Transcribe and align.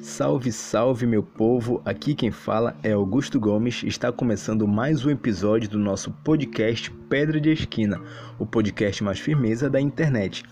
Salve, 0.00 0.52
salve, 0.52 1.06
meu 1.06 1.22
povo! 1.22 1.80
Aqui 1.84 2.14
quem 2.14 2.30
fala 2.30 2.76
é 2.82 2.92
Augusto 2.92 3.40
Gomes. 3.40 3.82
Está 3.82 4.12
começando 4.12 4.68
mais 4.68 5.04
um 5.04 5.10
episódio 5.10 5.70
do 5.70 5.78
nosso 5.78 6.10
podcast 6.22 6.90
Pedra 7.08 7.40
de 7.40 7.50
Esquina, 7.50 8.00
o 8.38 8.44
podcast 8.46 9.02
mais 9.02 9.18
firmeza 9.18 9.70
da 9.70 9.80
internet. 9.80 10.44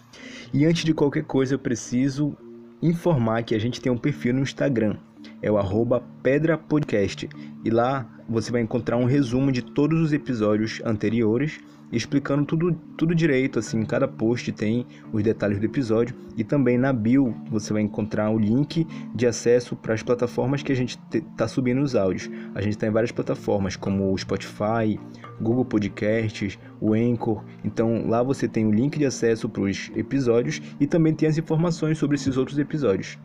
E 0.52 0.64
antes 0.64 0.84
de 0.84 0.95
qualquer 0.95 1.25
coisa, 1.25 1.54
eu 1.54 1.59
preciso 1.59 2.36
informar 2.82 3.43
que 3.43 3.54
a 3.54 3.59
gente 3.59 3.80
tem 3.80 3.93
um 3.93 3.98
perfil 3.98 4.34
no 4.34 4.41
Instagram, 4.41 4.96
é 5.43 5.50
o 5.50 5.58
arroba 5.58 6.02
Pedra 6.22 6.56
Podcast. 6.56 7.29
E 7.64 7.70
lá 7.70 8.08
você 8.29 8.50
vai 8.50 8.62
encontrar 8.62 8.96
um 8.96 9.04
resumo 9.04 9.52
de 9.52 9.62
todos 9.62 10.00
os 10.00 10.12
episódios 10.12 10.80
anteriores 10.84 11.61
explicando 11.93 12.45
tudo, 12.45 12.73
tudo 12.96 13.14
direito, 13.14 13.59
assim, 13.59 13.84
cada 13.84 14.09
post 14.09 14.51
tem 14.53 14.87
os 15.12 15.23
detalhes 15.23 15.59
do 15.59 15.64
episódio 15.64 16.14
e 16.37 16.42
também 16.42 16.77
na 16.77 16.92
bio 16.92 17.34
você 17.51 17.73
vai 17.73 17.83
encontrar 17.83 18.30
o 18.30 18.38
link 18.38 18.87
de 19.15 19.27
acesso 19.27 19.77
para 19.77 19.95
as 19.95 20.02
plataformas 20.02 20.62
que 20.62 20.73
a 20.73 20.77
gente 20.77 20.98
está 21.12 21.47
subindo 21.47 21.80
os 21.80 21.95
áudios. 21.95 22.30
A 22.55 22.61
gente 22.61 22.73
está 22.73 22.87
em 22.87 22.91
várias 22.91 23.12
plataformas 23.12 23.77
como 23.77 24.12
o 24.12 24.19
Spotify, 24.19 24.98
Google 25.41 25.65
Podcasts, 25.65 26.59
o 26.80 26.95
Anchor. 26.95 27.45
Então 27.65 28.09
lá 28.09 28.23
você 28.23 28.48
tem 28.48 28.66
o 28.66 28.73
link 28.73 28.98
de 28.98 29.06
acesso 29.06 29.48
para 29.48 29.62
os 29.62 29.91
episódios 29.95 30.61
e 30.80 30.87
também 30.87 31.14
tem 31.14 31.28
as 31.28 31.39
informações 31.39 31.98
sobre 31.98 32.16
esses 32.16 32.37
outros 32.37 32.59
episódios. 32.59 33.19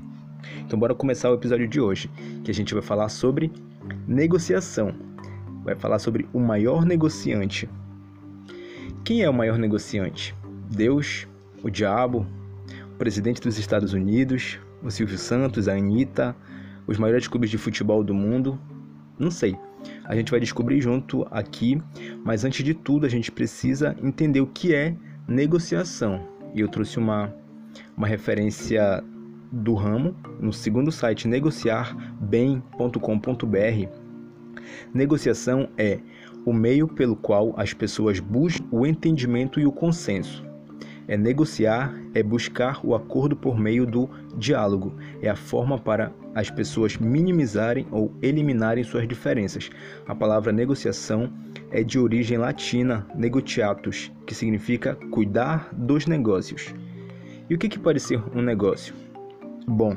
Então 0.66 0.78
bora 0.78 0.94
começar 0.94 1.30
o 1.32 1.34
episódio 1.34 1.68
de 1.68 1.80
hoje, 1.80 2.10
que 2.44 2.52
a 2.52 2.54
gente 2.54 2.74
vai 2.74 2.84
falar 2.84 3.10
sobre 3.10 3.52
negociação. 4.08 4.94
Vai 5.64 5.76
falar 5.76 6.00
sobre 6.00 6.28
o 6.34 6.40
maior 6.40 6.86
negociante. 6.86 7.68
Quem 9.10 9.24
é 9.24 9.28
o 9.28 9.34
maior 9.34 9.58
negociante? 9.58 10.36
Deus? 10.70 11.28
O 11.64 11.70
diabo? 11.72 12.28
O 12.94 12.98
presidente 13.00 13.42
dos 13.42 13.58
Estados 13.58 13.92
Unidos? 13.92 14.60
O 14.84 14.92
Silvio 14.92 15.18
Santos? 15.18 15.68
A 15.68 15.74
Anitta? 15.74 16.36
Os 16.86 17.00
maiores 17.00 17.28
clubes 17.28 17.50
de 17.50 17.58
futebol 17.58 18.04
do 18.04 18.14
mundo? 18.14 18.62
Não 19.18 19.32
sei. 19.32 19.58
A 20.04 20.16
gente 20.16 20.30
vai 20.30 20.40
descobrir 20.40 20.80
junto 20.80 21.26
aqui, 21.32 21.82
mas 22.24 22.46
antes 22.46 22.64
de 22.64 22.76
tudo 22.76 23.08
a 23.08 23.10
gente 23.10 23.32
precisa 23.32 23.96
entender 24.04 24.42
o 24.42 24.46
que 24.46 24.76
é 24.76 24.96
negociação. 25.28 26.24
E 26.54 26.60
eu 26.60 26.68
trouxe 26.68 27.00
uma, 27.00 27.34
uma 27.98 28.06
referência 28.06 29.04
do 29.52 29.74
ramo 29.74 30.16
no 30.40 30.54
segundo 30.54 30.92
site 30.92 31.28
negociarbem.com.br. 31.28 33.90
Negociação 34.94 35.68
é 35.76 36.00
o 36.46 36.54
meio 36.54 36.88
pelo 36.88 37.16
qual 37.16 37.54
as 37.58 37.74
pessoas 37.74 38.20
buscam 38.20 38.66
o 38.72 38.86
entendimento 38.86 39.60
e 39.60 39.66
o 39.66 39.72
consenso. 39.72 40.44
É 41.08 41.18
negociar, 41.18 41.94
é 42.14 42.22
buscar 42.22 42.86
o 42.86 42.94
acordo 42.94 43.36
por 43.36 43.60
meio 43.60 43.86
do 43.86 44.08
diálogo, 44.38 44.94
é 45.22 45.30
a 45.30 45.36
forma 45.36 45.78
para 45.78 46.12
as 46.36 46.52
pessoas 46.52 46.98
minimizarem 46.98 47.88
ou 47.92 48.14
eliminarem 48.22 48.84
suas 48.84 49.08
diferenças. 49.08 49.70
A 50.08 50.14
palavra 50.14 50.52
negociação 50.52 51.32
é 51.72 51.84
de 51.84 51.98
origem 51.98 52.38
latina 52.38 53.08
negociatus, 53.16 54.12
que 54.28 54.36
significa 54.36 54.96
cuidar 55.10 55.70
dos 55.74 56.06
negócios. 56.06 56.74
E 57.50 57.56
o 57.56 57.58
que, 57.58 57.68
que 57.68 57.80
pode 57.80 58.00
ser 58.00 58.22
um 58.36 58.44
negócio? 58.44 58.94
Bom, 59.68 59.96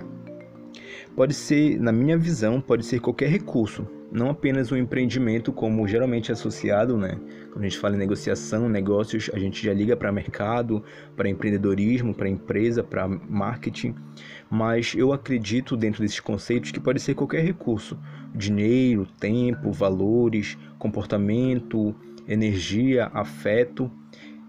pode 1.14 1.34
ser, 1.34 1.78
na 1.80 1.92
minha 1.92 2.16
visão, 2.16 2.60
pode 2.60 2.84
ser 2.84 3.00
qualquer 3.00 3.28
recurso, 3.28 3.86
não 4.10 4.28
apenas 4.28 4.70
um 4.70 4.77
empreendimento 4.77 5.52
como 5.52 5.88
geralmente 5.88 6.30
é 6.30 6.34
associado, 6.34 6.98
né? 6.98 7.18
Quando 7.50 7.64
a 7.64 7.68
gente 7.68 7.78
fala 7.78 7.94
em 7.94 7.98
negociação, 7.98 8.68
negócios, 8.68 9.30
a 9.33 9.38
gente 9.38 9.64
já 9.64 9.72
liga 9.72 9.96
para 9.96 10.12
mercado, 10.12 10.84
para 11.16 11.30
empreendedorismo, 11.30 12.14
para 12.14 12.28
empresa, 12.28 12.83
para 12.84 13.08
marketing, 13.08 13.94
mas 14.50 14.94
eu 14.94 15.14
acredito 15.14 15.77
dentro 15.77 16.02
desses 16.02 16.20
conceitos 16.20 16.70
que 16.70 16.80
pode 16.80 17.00
ser 17.00 17.14
qualquer 17.14 17.42
recurso: 17.42 17.98
dinheiro, 18.34 19.06
tempo, 19.18 19.72
valores, 19.72 20.58
comportamento, 20.78 21.95
energia, 22.28 23.06
afeto. 23.14 23.90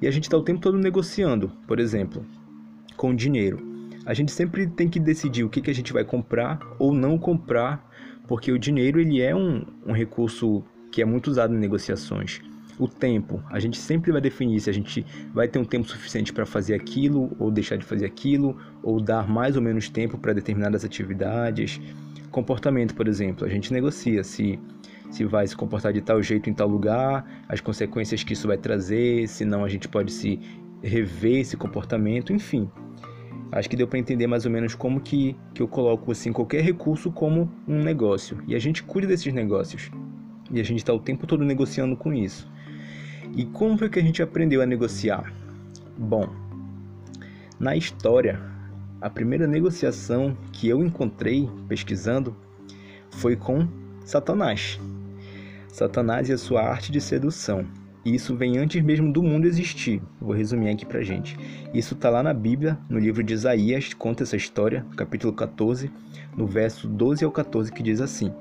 E 0.01 0.07
a 0.07 0.11
gente 0.11 0.25
está 0.25 0.35
o 0.35 0.43
tempo 0.43 0.59
todo 0.59 0.77
negociando, 0.77 1.49
por 1.65 1.79
exemplo, 1.79 2.25
com 2.97 3.15
dinheiro. 3.15 3.72
A 4.05 4.13
gente 4.13 4.31
sempre 4.31 4.67
tem 4.67 4.89
que 4.89 4.99
decidir 4.99 5.43
o 5.43 5.49
que, 5.49 5.61
que 5.61 5.71
a 5.71 5.75
gente 5.75 5.93
vai 5.93 6.03
comprar 6.03 6.59
ou 6.77 6.93
não 6.93 7.17
comprar 7.17 7.89
porque 8.27 8.51
o 8.51 8.59
dinheiro 8.59 8.99
ele 8.99 9.21
é 9.21 9.35
um, 9.35 9.65
um 9.85 9.93
recurso 9.93 10.63
que 10.91 11.01
é 11.01 11.05
muito 11.05 11.27
usado 11.27 11.53
em 11.53 11.57
negociações. 11.57 12.41
O 12.79 12.87
tempo, 12.87 13.43
a 13.49 13.59
gente 13.59 13.77
sempre 13.77 14.11
vai 14.11 14.19
definir 14.19 14.59
se 14.59 14.69
a 14.69 14.73
gente 14.73 15.05
vai 15.33 15.47
ter 15.47 15.59
um 15.59 15.65
tempo 15.65 15.87
suficiente 15.87 16.33
para 16.33 16.45
fazer 16.45 16.73
aquilo 16.73 17.35
ou 17.37 17.51
deixar 17.51 17.77
de 17.77 17.85
fazer 17.85 18.05
aquilo, 18.05 18.57
ou 18.81 18.99
dar 18.99 19.27
mais 19.27 19.55
ou 19.55 19.61
menos 19.61 19.89
tempo 19.89 20.17
para 20.17 20.33
determinadas 20.33 20.83
atividades. 20.83 21.79
Comportamento, 22.31 22.95
por 22.95 23.07
exemplo, 23.07 23.45
a 23.45 23.49
gente 23.49 23.71
negocia 23.71 24.23
se 24.23 24.59
se 25.11 25.23
vai 25.23 25.45
se 25.45 25.55
comportar 25.55 25.93
de 25.93 26.01
tal 26.01 26.23
jeito 26.23 26.49
em 26.49 26.53
tal 26.55 26.67
lugar, 26.67 27.43
as 27.47 27.61
consequências 27.61 28.23
que 28.23 28.33
isso 28.33 28.47
vai 28.47 28.57
trazer, 28.57 29.27
se 29.27 29.45
não 29.45 29.63
a 29.63 29.69
gente 29.69 29.87
pode 29.87 30.11
se 30.11 30.39
rever 30.81 31.41
esse 31.41 31.55
comportamento, 31.55 32.33
enfim. 32.33 32.67
Acho 33.55 33.69
que 33.69 33.75
deu 33.75 33.87
para 33.87 33.99
entender 33.99 34.25
mais 34.25 34.45
ou 34.45 34.51
menos 34.51 34.73
como 34.73 34.99
que, 34.99 35.35
que 35.53 35.61
eu 35.61 35.67
coloco 35.67 36.11
assim 36.11 36.33
qualquer 36.33 36.63
recurso 36.63 37.11
como 37.11 37.47
um 37.67 37.83
negócio. 37.83 38.43
E 38.47 38.55
a 38.55 38.59
gente 38.59 38.81
cuida 38.81 39.07
desses 39.07 39.31
negócios. 39.31 39.91
E 40.49 40.59
a 40.59 40.63
gente 40.63 40.79
está 40.79 40.91
o 40.91 40.99
tempo 40.99 41.27
todo 41.27 41.45
negociando 41.45 41.95
com 41.95 42.11
isso. 42.11 42.51
E 43.35 43.45
como 43.45 43.77
foi 43.77 43.89
que 43.89 43.99
a 43.99 44.01
gente 44.01 44.23
aprendeu 44.23 44.59
a 44.59 44.65
negociar? 44.65 45.31
Bom, 45.95 46.27
na 47.59 47.75
história, 47.75 48.41
a 48.99 49.07
primeira 49.07 49.45
negociação 49.45 50.35
que 50.51 50.67
eu 50.67 50.83
encontrei 50.83 51.47
pesquisando 51.67 52.35
foi 53.11 53.35
com 53.35 53.67
Satanás. 54.03 54.79
Satanás 55.67 56.27
e 56.27 56.33
a 56.33 56.39
sua 56.39 56.63
arte 56.63 56.91
de 56.91 56.99
sedução. 56.99 57.67
Isso 58.05 58.35
vem 58.35 58.57
antes 58.57 58.83
mesmo 58.83 59.13
do 59.13 59.23
mundo 59.23 59.47
existir. 59.47 60.01
Vou 60.19 60.35
resumir 60.35 60.69
aqui 60.69 60.85
pra 60.85 61.01
gente. 61.01 61.37
Isso 61.73 61.93
está 61.93 62.09
lá 62.09 62.21
na 62.21 62.33
Bíblia, 62.33 62.77
no 62.89 62.99
livro 62.99 63.23
de 63.23 63.33
Isaías, 63.33 63.93
conta 63.93 64.23
essa 64.23 64.35
história, 64.35 64.85
capítulo 64.97 65.31
14, 65.31 65.89
no 66.35 66.45
verso 66.45 66.85
12 66.85 67.23
ao 67.23 67.31
14, 67.31 67.71
que 67.71 67.81
diz 67.81 68.01
assim: 68.01 68.33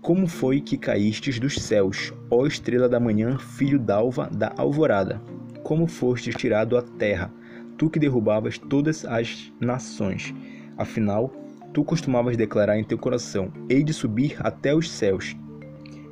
Como 0.00 0.26
foi 0.26 0.62
que 0.62 0.78
caístes 0.78 1.38
dos 1.38 1.56
céus, 1.56 2.14
ó 2.30 2.46
estrela 2.46 2.88
da 2.88 2.98
manhã, 2.98 3.36
filho 3.36 3.78
d'alva 3.78 4.30
da 4.32 4.54
alvorada? 4.56 5.20
Como 5.62 5.86
fostes 5.86 6.34
tirado 6.34 6.78
à 6.78 6.82
terra, 6.82 7.30
tu 7.76 7.90
que 7.90 7.98
derrubavas 7.98 8.56
todas 8.56 9.04
as 9.04 9.52
nações? 9.60 10.34
Afinal, 10.78 11.30
tu 11.74 11.84
costumavas 11.84 12.38
declarar 12.38 12.78
em 12.78 12.84
teu 12.84 12.96
coração: 12.96 13.52
Hei 13.68 13.84
de 13.84 13.92
subir 13.92 14.36
até 14.40 14.74
os 14.74 14.90
céus 14.90 15.36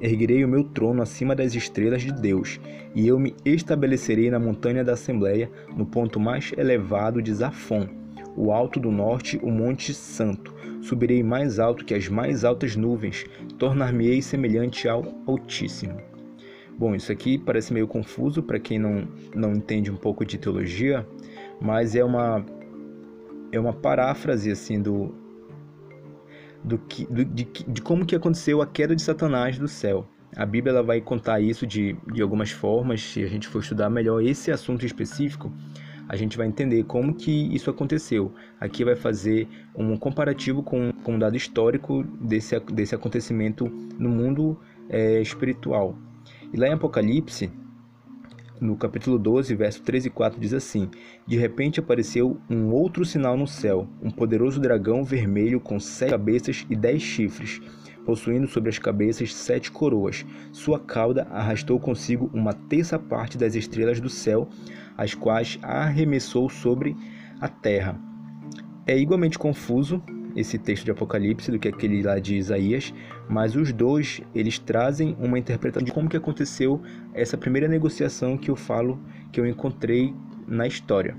erguerei 0.01 0.45
o 0.45 0.49
meu 0.49 0.65
trono 0.65 1.03
acima 1.03 1.35
das 1.35 1.55
estrelas 1.55 2.03
de 2.03 2.13
Deus, 2.13 2.61
e 2.95 3.07
eu 3.07 3.19
me 3.19 3.35
estabelecerei 3.45 4.31
na 4.31 4.39
montanha 4.39 4.83
da 4.83 4.93
Assembleia, 4.93 5.51
no 5.77 5.85
ponto 5.85 6.19
mais 6.19 6.53
elevado 6.57 7.21
de 7.21 7.33
Zafon, 7.35 7.89
o 8.37 8.53
alto 8.53 8.81
do 8.81 8.91
norte, 8.91 9.39
o 9.43 9.51
Monte 9.51 9.93
Santo. 9.93 10.55
Subirei 10.81 11.23
mais 11.23 11.59
alto 11.59 11.85
que 11.85 11.95
as 11.95 12.09
mais 12.09 12.45
altas 12.45 12.75
nuvens, 12.75 13.27
tornar-me-ei 13.59 14.23
semelhante 14.23 14.89
ao 14.89 15.05
Altíssimo. 15.27 16.01
Bom, 16.79 16.95
isso 16.95 17.13
aqui 17.13 17.37
parece 17.37 17.75
meio 17.75 17.87
confuso 17.87 18.43
para 18.43 18.59
quem 18.59 18.79
não, 18.79 19.07
não 19.35 19.53
entende 19.53 19.91
um 19.91 19.97
pouco 19.97 20.25
de 20.25 20.39
teologia, 20.39 21.07
mas 21.61 21.95
é 21.95 22.03
uma 22.03 22.45
é 23.53 23.59
uma 23.59 23.73
paráfrase 23.73 24.51
assim 24.51 24.81
do, 24.81 25.13
do 26.65 26.79
que, 26.79 27.07
do, 27.07 27.25
de, 27.25 27.45
de 27.45 27.83
como 27.83 28.05
que 28.05 28.15
aconteceu 28.15 28.61
a 28.63 28.67
queda 28.67 28.95
de 28.95 29.03
Satanás 29.03 29.59
do 29.59 29.69
céu. 29.69 30.07
A 30.37 30.47
Bíblia 30.47 30.73
ela 30.73 30.83
vai 30.83 31.01
contar 31.01 31.41
isso 31.41 31.67
de, 31.67 31.97
de 32.13 32.23
algumas 32.23 32.51
formas. 32.51 33.03
Se 33.03 33.23
a 33.23 33.27
gente 33.27 33.49
for 33.49 33.61
estudar 33.61 33.91
melhor 33.91 34.23
esse 34.23 34.51
assunto 34.53 34.87
específico, 34.87 35.53
a 36.09 36.17
gente 36.17 36.37
vai 36.37 36.47
entender 36.47 36.85
como 36.85 37.15
que 37.15 37.55
isso 37.55 37.71
aconteceu. 37.71 38.33
Aqui 38.61 38.85
vai 38.85 38.97
fazer 38.97 39.49
um 39.75 39.97
comparativo 39.97 40.63
com, 40.63 40.93
com 41.05 41.15
um 41.15 41.19
dado 41.19 41.37
histórico 41.37 42.03
desse, 42.21 42.59
desse 42.61 42.95
acontecimento 42.95 43.67
no 43.99 44.09
mundo 44.09 44.61
é, 44.89 45.21
espiritual. 45.21 45.97
E 46.53 46.57
lá 46.57 46.67
em 46.67 46.73
Apocalipse, 46.73 47.51
no 48.61 48.77
capítulo 48.77 49.19
12, 49.19 49.55
verso 49.55 49.83
3 49.83 50.07
e 50.07 50.11
4 50.11 50.41
diz 50.41 50.53
assim: 50.53 50.91
De 51.27 51.37
repente 51.37 51.81
apareceu 51.81 52.39
um 52.49 52.71
outro 52.73 53.05
sinal 53.05 53.37
no 53.37 53.47
céu, 53.47 53.89
um 54.03 54.11
poderoso 54.11 54.61
dragão 54.61 55.03
vermelho 55.03 55.59
com 55.59 55.81
sete 55.81 56.11
cabeças 56.11 56.67
e 56.69 56.77
dez 56.77 57.01
chifres, 57.01 57.61
possuindo 58.05 58.47
sobre 58.47 58.69
as 58.69 58.79
cabeças 58.79 59.35
sete 59.35 59.71
coroas. 59.71 60.27
Sua 60.53 60.79
cauda 60.79 61.27
arrastou 61.31 61.81
consigo 61.81 62.31
uma 62.35 62.53
terça 62.53 62.99
parte 62.99 63.39
das 63.39 63.55
estrelas 63.55 64.01
do 64.01 64.11
céu, 64.11 64.49
as 64.97 65.15
quais 65.15 65.59
arremessou 65.63 66.51
sobre 66.51 66.97
a 67.41 67.49
terra. 67.49 67.99
É 68.87 68.99
igualmente 68.99 69.39
confuso 69.39 70.03
esse 70.37 70.59
texto 70.59 70.85
de 70.85 70.91
Apocalipse 70.91 71.51
do 71.51 71.59
que 71.59 71.69
aquele 71.69 72.03
lá 72.03 72.19
de 72.19 72.37
Isaías, 72.37 72.93
mas 73.29 73.57
os 73.57 73.73
dois 73.73 74.21
eles 74.35 74.59
trazem 74.59 75.17
uma 75.19 75.39
interpretação 75.39 75.85
de 75.85 75.93
como 75.93 76.09
que 76.09 76.17
aconteceu 76.17 76.81
essa 77.15 77.37
primeira 77.37 77.69
negociação 77.69 78.37
que 78.37 78.51
eu 78.51 78.57
falo 78.57 78.99
que 79.33 79.41
eu 79.41 79.47
encontrei 79.47 80.15
na 80.47 80.67
história, 80.67 81.17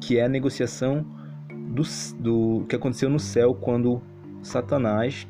que 0.00 0.18
é 0.18 0.24
a 0.24 0.28
negociação 0.28 1.04
do, 1.68 1.82
do 2.18 2.66
que 2.68 2.76
aconteceu 2.76 3.08
no 3.08 3.18
céu 3.18 3.54
quando 3.54 4.02
Satanás 4.42 5.26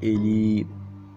ele 0.00 0.66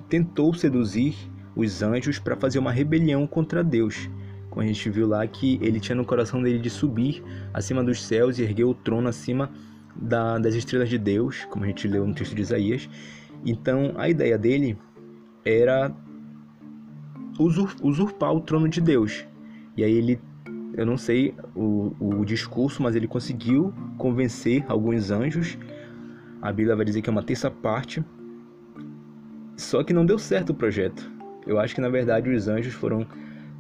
tentou 0.07 0.53
seduzir 0.53 1.15
os 1.55 1.81
anjos 1.81 2.19
para 2.19 2.35
fazer 2.35 2.59
uma 2.59 2.71
rebelião 2.71 3.25
contra 3.25 3.63
Deus. 3.63 4.09
Como 4.49 4.61
a 4.61 4.67
gente 4.67 4.89
viu 4.89 5.07
lá 5.07 5.25
que 5.25 5.59
ele 5.61 5.79
tinha 5.79 5.95
no 5.95 6.05
coração 6.05 6.41
dele 6.41 6.59
de 6.59 6.69
subir 6.69 7.23
acima 7.53 7.83
dos 7.83 8.03
céus 8.03 8.37
e 8.37 8.43
erguer 8.43 8.65
o 8.65 8.73
trono 8.73 9.07
acima 9.07 9.51
da, 9.95 10.37
das 10.37 10.55
estrelas 10.55 10.89
de 10.89 10.97
Deus, 10.97 11.45
como 11.45 11.63
a 11.63 11.67
gente 11.67 11.87
leu 11.87 12.05
no 12.05 12.13
texto 12.13 12.35
de 12.35 12.41
Isaías. 12.41 12.89
Então 13.45 13.93
a 13.97 14.09
ideia 14.09 14.37
dele 14.37 14.77
era 15.43 15.91
usurpar 17.39 18.33
o 18.33 18.41
trono 18.41 18.67
de 18.67 18.81
Deus. 18.81 19.25
E 19.77 19.83
aí 19.83 19.93
ele, 19.93 20.19
eu 20.73 20.85
não 20.85 20.97
sei 20.97 21.35
o, 21.53 21.93
o 21.99 22.25
discurso, 22.25 22.81
mas 22.81 22.95
ele 22.95 23.07
conseguiu 23.07 23.73
convencer 23.97 24.65
alguns 24.67 25.11
anjos. 25.11 25.57
A 26.41 26.51
Bíblia 26.51 26.75
vai 26.75 26.85
dizer 26.85 27.01
que 27.01 27.09
é 27.09 27.11
uma 27.11 27.23
terça 27.23 27.51
parte. 27.51 28.03
Só 29.57 29.83
que 29.83 29.93
não 29.93 30.05
deu 30.05 30.17
certo 30.17 30.49
o 30.51 30.55
projeto. 30.55 31.11
Eu 31.45 31.59
acho 31.59 31.75
que 31.75 31.81
na 31.81 31.89
verdade 31.89 32.29
os 32.29 32.47
anjos 32.47 32.73
foram 32.73 33.05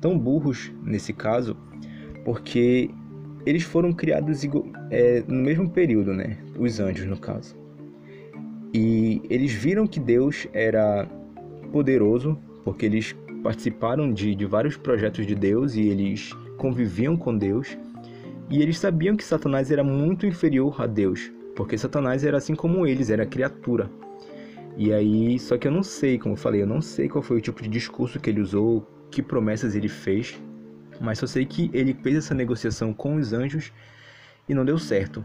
tão 0.01 0.17
burros 0.17 0.71
nesse 0.83 1.13
caso, 1.13 1.55
porque 2.23 2.89
eles 3.45 3.63
foram 3.63 3.93
criados 3.93 4.43
é, 4.89 5.23
no 5.27 5.43
mesmo 5.43 5.69
período, 5.69 6.13
né? 6.13 6.37
Os 6.57 6.79
anjos, 6.79 7.05
no 7.05 7.17
caso. 7.17 7.55
E 8.73 9.21
eles 9.29 9.51
viram 9.53 9.85
que 9.85 9.99
Deus 9.99 10.47
era 10.51 11.07
poderoso, 11.71 12.37
porque 12.63 12.85
eles 12.85 13.15
participaram 13.43 14.11
de, 14.11 14.33
de 14.33 14.45
vários 14.45 14.75
projetos 14.75 15.25
de 15.27 15.35
Deus 15.35 15.75
e 15.75 15.87
eles 15.87 16.31
conviviam 16.57 17.15
com 17.15 17.37
Deus. 17.37 17.77
E 18.49 18.61
eles 18.61 18.77
sabiam 18.77 19.15
que 19.15 19.23
Satanás 19.23 19.71
era 19.71 19.83
muito 19.83 20.25
inferior 20.25 20.81
a 20.81 20.87
Deus, 20.87 21.31
porque 21.55 21.77
Satanás 21.77 22.23
era 22.23 22.37
assim 22.37 22.55
como 22.55 22.85
eles, 22.85 23.09
era 23.09 23.25
criatura. 23.25 23.89
E 24.77 24.91
aí, 24.91 25.39
só 25.39 25.57
que 25.57 25.67
eu 25.67 25.71
não 25.71 25.83
sei, 25.83 26.17
como 26.19 26.33
eu 26.33 26.37
falei, 26.37 26.61
eu 26.61 26.67
não 26.67 26.81
sei 26.81 27.07
qual 27.07 27.21
foi 27.21 27.37
o 27.37 27.41
tipo 27.41 27.61
de 27.61 27.69
discurso 27.69 28.19
que 28.19 28.29
ele 28.29 28.41
usou, 28.41 28.85
que 29.09 29.21
promessas 29.21 29.73
ele 29.73 29.87
fez, 29.87 30.37
mas 30.99 31.19
só 31.19 31.27
sei 31.27 31.45
que 31.45 31.69
ele 31.73 31.93
fez 31.93 32.17
essa 32.17 32.33
negociação 32.33 32.93
com 32.93 33.15
os 33.15 33.33
anjos 33.33 33.71
e 34.47 34.53
não 34.53 34.65
deu 34.65 34.77
certo. 34.77 35.23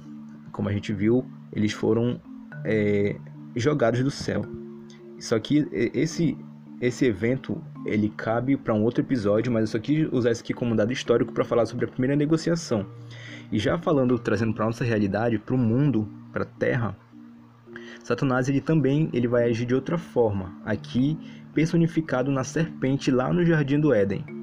Como 0.52 0.68
a 0.68 0.72
gente 0.72 0.92
viu, 0.92 1.24
eles 1.52 1.72
foram 1.72 2.20
é, 2.64 3.16
jogados 3.54 4.02
do 4.02 4.10
céu. 4.10 4.44
Só 5.18 5.38
que 5.38 5.68
esse 5.72 6.36
esse 6.80 7.04
evento 7.04 7.62
ele 7.84 8.08
cabe 8.08 8.56
para 8.56 8.72
um 8.72 8.82
outro 8.82 9.02
episódio, 9.02 9.52
mas 9.52 9.62
eu 9.62 9.66
só 9.66 9.78
quis 9.78 10.10
usar 10.10 10.30
isso 10.30 10.42
aqui 10.42 10.54
como 10.54 10.74
dado 10.74 10.92
histórico 10.92 11.30
para 11.30 11.44
falar 11.44 11.66
sobre 11.66 11.84
a 11.84 11.88
primeira 11.88 12.16
negociação. 12.16 12.86
E 13.52 13.58
já 13.58 13.76
falando, 13.76 14.18
trazendo 14.18 14.54
para 14.54 14.64
nossa 14.64 14.82
realidade, 14.82 15.38
para 15.38 15.54
o 15.54 15.58
mundo, 15.58 16.08
para 16.32 16.44
a 16.44 16.46
Terra, 16.46 16.96
Satanás 18.02 18.48
ele 18.48 18.62
também 18.62 19.10
ele 19.12 19.28
vai 19.28 19.44
agir 19.50 19.66
de 19.66 19.74
outra 19.74 19.98
forma. 19.98 20.56
Aqui 20.64 21.18
personificado 21.52 22.30
na 22.30 22.44
serpente 22.44 23.10
lá 23.10 23.30
no 23.30 23.44
jardim 23.44 23.78
do 23.78 23.92
Éden. 23.92 24.39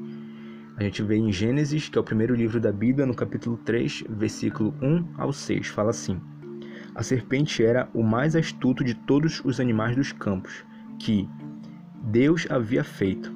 A 0.77 0.83
gente 0.83 1.01
vê 1.01 1.15
em 1.15 1.31
Gênesis, 1.31 1.89
que 1.89 1.97
é 1.97 2.01
o 2.01 2.03
primeiro 2.03 2.35
livro 2.35 2.59
da 2.59 2.71
Bíblia, 2.71 3.07
no 3.07 3.15
capítulo 3.15 3.57
3, 3.57 4.03
versículo 4.07 4.75
1 4.79 5.07
ao 5.18 5.33
6, 5.33 5.69
fala 5.69 5.89
assim: 5.89 6.21
A 6.94 7.01
serpente 7.01 7.65
era 7.65 7.89
o 7.95 8.03
mais 8.03 8.35
astuto 8.35 8.83
de 8.83 8.94
todos 8.94 9.41
os 9.44 9.59
animais 9.59 9.95
dos 9.95 10.12
campos, 10.12 10.63
que 11.00 11.27
Deus 12.03 12.45
havia 12.47 12.83
feito. 12.83 13.33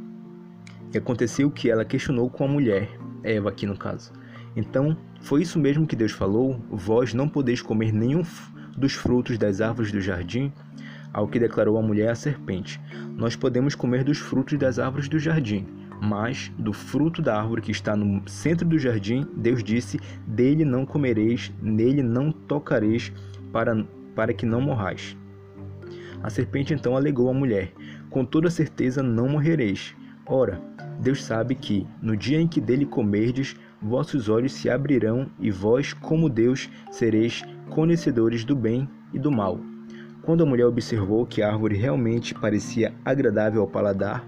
E 0.93 0.99
aconteceu 0.99 1.49
que 1.49 1.67
ela 1.67 1.83
questionou 1.83 2.29
com 2.29 2.45
a 2.45 2.47
mulher, 2.47 2.87
Eva 3.23 3.49
aqui 3.49 3.65
no 3.65 3.75
caso. 3.75 4.13
Então, 4.55 4.95
foi 5.21 5.41
isso 5.41 5.57
mesmo 5.57 5.87
que 5.87 5.95
Deus 5.95 6.11
falou: 6.11 6.63
Vós 6.69 7.11
não 7.11 7.27
podeis 7.27 7.59
comer 7.59 7.91
nenhum 7.91 8.21
dos 8.77 8.93
frutos 8.93 9.39
das 9.39 9.61
árvores 9.61 9.91
do 9.91 9.99
jardim? 9.99 10.53
Ao 11.11 11.27
que 11.27 11.39
declarou 11.39 11.75
a 11.79 11.81
mulher 11.81 12.11
à 12.11 12.15
serpente: 12.15 12.79
Nós 13.17 13.35
podemos 13.35 13.73
comer 13.73 14.03
dos 14.03 14.19
frutos 14.19 14.59
das 14.59 14.77
árvores 14.77 15.09
do 15.09 15.17
jardim, 15.17 15.65
mas 16.01 16.51
do 16.57 16.73
fruto 16.73 17.21
da 17.21 17.39
árvore 17.39 17.61
que 17.61 17.71
está 17.71 17.95
no 17.95 18.27
centro 18.27 18.67
do 18.67 18.79
jardim, 18.79 19.27
Deus 19.37 19.63
disse: 19.63 19.99
Dele 20.25 20.65
não 20.65 20.83
comereis, 20.83 21.53
nele 21.61 22.01
não 22.01 22.31
tocareis, 22.31 23.13
para, 23.53 23.85
para 24.15 24.33
que 24.33 24.45
não 24.45 24.59
morrais. 24.59 25.15
A 26.23 26.29
serpente 26.29 26.73
então 26.73 26.97
alegou 26.97 27.29
à 27.29 27.33
mulher: 27.33 27.71
Com 28.09 28.25
toda 28.25 28.49
certeza 28.49 29.03
não 29.03 29.29
morrereis. 29.29 29.95
Ora, 30.25 30.59
Deus 30.99 31.23
sabe 31.23 31.53
que, 31.53 31.85
no 32.01 32.17
dia 32.17 32.41
em 32.41 32.47
que 32.47 32.59
dele 32.59 32.85
comerdes, 32.85 33.55
vossos 33.79 34.27
olhos 34.27 34.53
se 34.53 34.69
abrirão 34.69 35.29
e 35.39 35.51
vós, 35.51 35.93
como 35.93 36.29
Deus, 36.29 36.67
sereis 36.89 37.43
conhecedores 37.69 38.43
do 38.43 38.55
bem 38.55 38.89
e 39.13 39.19
do 39.19 39.31
mal. 39.31 39.59
Quando 40.23 40.43
a 40.43 40.45
mulher 40.45 40.65
observou 40.65 41.25
que 41.25 41.41
a 41.41 41.51
árvore 41.51 41.75
realmente 41.75 42.35
parecia 42.35 42.93
agradável 43.03 43.61
ao 43.61 43.67
paladar, 43.67 44.23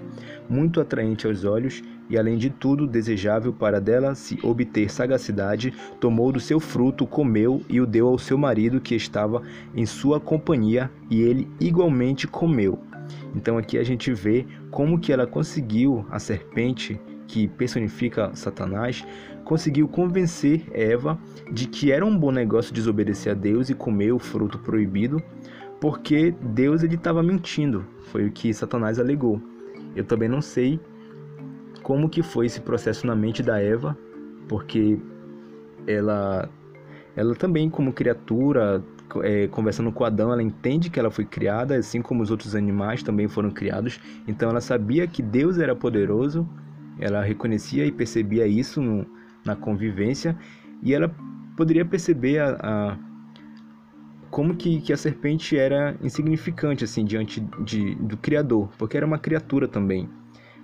muito 0.49 0.81
atraente 0.81 1.27
aos 1.27 1.45
olhos 1.45 1.83
e, 2.09 2.17
além 2.17 2.35
de 2.35 2.49
tudo, 2.49 2.87
desejável 2.87 3.53
para 3.53 3.79
dela 3.79 4.15
se 4.15 4.39
obter 4.41 4.91
sagacidade, 4.91 5.71
tomou 5.99 6.31
do 6.31 6.39
seu 6.39 6.59
fruto, 6.59 7.05
comeu 7.05 7.61
e 7.69 7.79
o 7.79 7.85
deu 7.85 8.07
ao 8.07 8.17
seu 8.17 8.39
marido 8.39 8.81
que 8.81 8.95
estava 8.95 9.43
em 9.75 9.85
sua 9.85 10.19
companhia, 10.19 10.89
e 11.11 11.21
ele 11.21 11.47
igualmente 11.59 12.27
comeu. 12.27 12.79
Então 13.35 13.57
aqui 13.59 13.77
a 13.77 13.83
gente 13.83 14.11
vê 14.11 14.47
como 14.71 14.99
que 14.99 15.13
ela 15.13 15.27
conseguiu 15.27 16.05
a 16.09 16.17
serpente 16.17 16.99
que 17.27 17.47
personifica 17.47 18.31
Satanás, 18.35 19.05
conseguiu 19.43 19.87
convencer 19.87 20.65
Eva 20.71 21.19
de 21.51 21.67
que 21.67 21.91
era 21.91 22.05
um 22.05 22.17
bom 22.17 22.31
negócio 22.31 22.73
desobedecer 22.73 23.31
a 23.31 23.35
Deus 23.35 23.69
e 23.69 23.73
comer 23.73 24.11
o 24.11 24.19
fruto 24.19 24.59
proibido, 24.59 25.21
porque 25.83 26.33
Deus 26.41 26.81
ele 26.81 26.95
estava 26.95 27.21
mentindo, 27.21 27.85
foi 28.03 28.25
o 28.25 28.31
que 28.31 28.53
Satanás 28.53 28.99
alegou. 28.99 29.41
Eu 29.93 30.05
também 30.05 30.29
não 30.29 30.41
sei 30.41 30.79
como 31.81 32.07
que 32.07 32.23
foi 32.23 32.45
esse 32.45 32.61
processo 32.61 33.05
na 33.05 33.13
mente 33.13 33.43
da 33.43 33.61
Eva, 33.61 33.97
porque 34.47 34.97
ela 35.85 36.47
ela 37.17 37.35
também 37.35 37.69
como 37.69 37.91
criatura 37.91 38.81
é, 39.23 39.49
conversando 39.49 39.91
com 39.91 40.05
Adão, 40.05 40.31
ela 40.31 40.41
entende 40.41 40.89
que 40.89 40.97
ela 40.97 41.11
foi 41.11 41.25
criada, 41.25 41.75
assim 41.75 42.01
como 42.01 42.23
os 42.23 42.31
outros 42.31 42.55
animais 42.55 43.03
também 43.03 43.27
foram 43.27 43.51
criados. 43.51 43.99
Então 44.25 44.51
ela 44.51 44.61
sabia 44.61 45.05
que 45.05 45.21
Deus 45.21 45.57
era 45.57 45.75
poderoso, 45.75 46.47
ela 46.97 47.21
reconhecia 47.21 47.85
e 47.85 47.91
percebia 47.91 48.47
isso 48.47 48.81
no, 48.81 49.05
na 49.43 49.53
convivência, 49.53 50.33
e 50.81 50.93
ela 50.93 51.13
poderia 51.57 51.83
perceber 51.83 52.39
a, 52.39 52.57
a 52.63 53.12
como 54.33 54.55
que, 54.55 54.81
que 54.81 54.91
a 54.91 54.97
serpente 54.97 55.55
era 55.55 55.95
insignificante 56.01 56.83
assim 56.83 57.05
diante 57.05 57.39
de, 57.63 57.93
do 57.93 58.17
Criador, 58.17 58.67
porque 58.79 58.97
era 58.97 59.05
uma 59.05 59.19
criatura 59.19 59.67
também. 59.67 60.09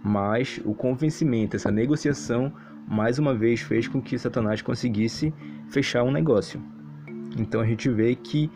Mas 0.04 0.60
o 0.66 0.74
convencimento, 0.74 1.56
essa 1.56 1.70
negociação, 1.70 2.52
mais 2.88 3.20
uma 3.20 3.36
vez 3.36 3.62
fez 3.62 3.88
com 3.88 4.02
que 4.02 4.18
Satanás 4.18 4.64
conseguisse 4.64 5.32
fechar 5.68 6.02
um 6.02 6.10
negócio. 6.10 6.60
Então 7.38 7.62
a 7.62 7.66
gente 7.68 7.88
vê 7.92 8.16
que 8.16 8.50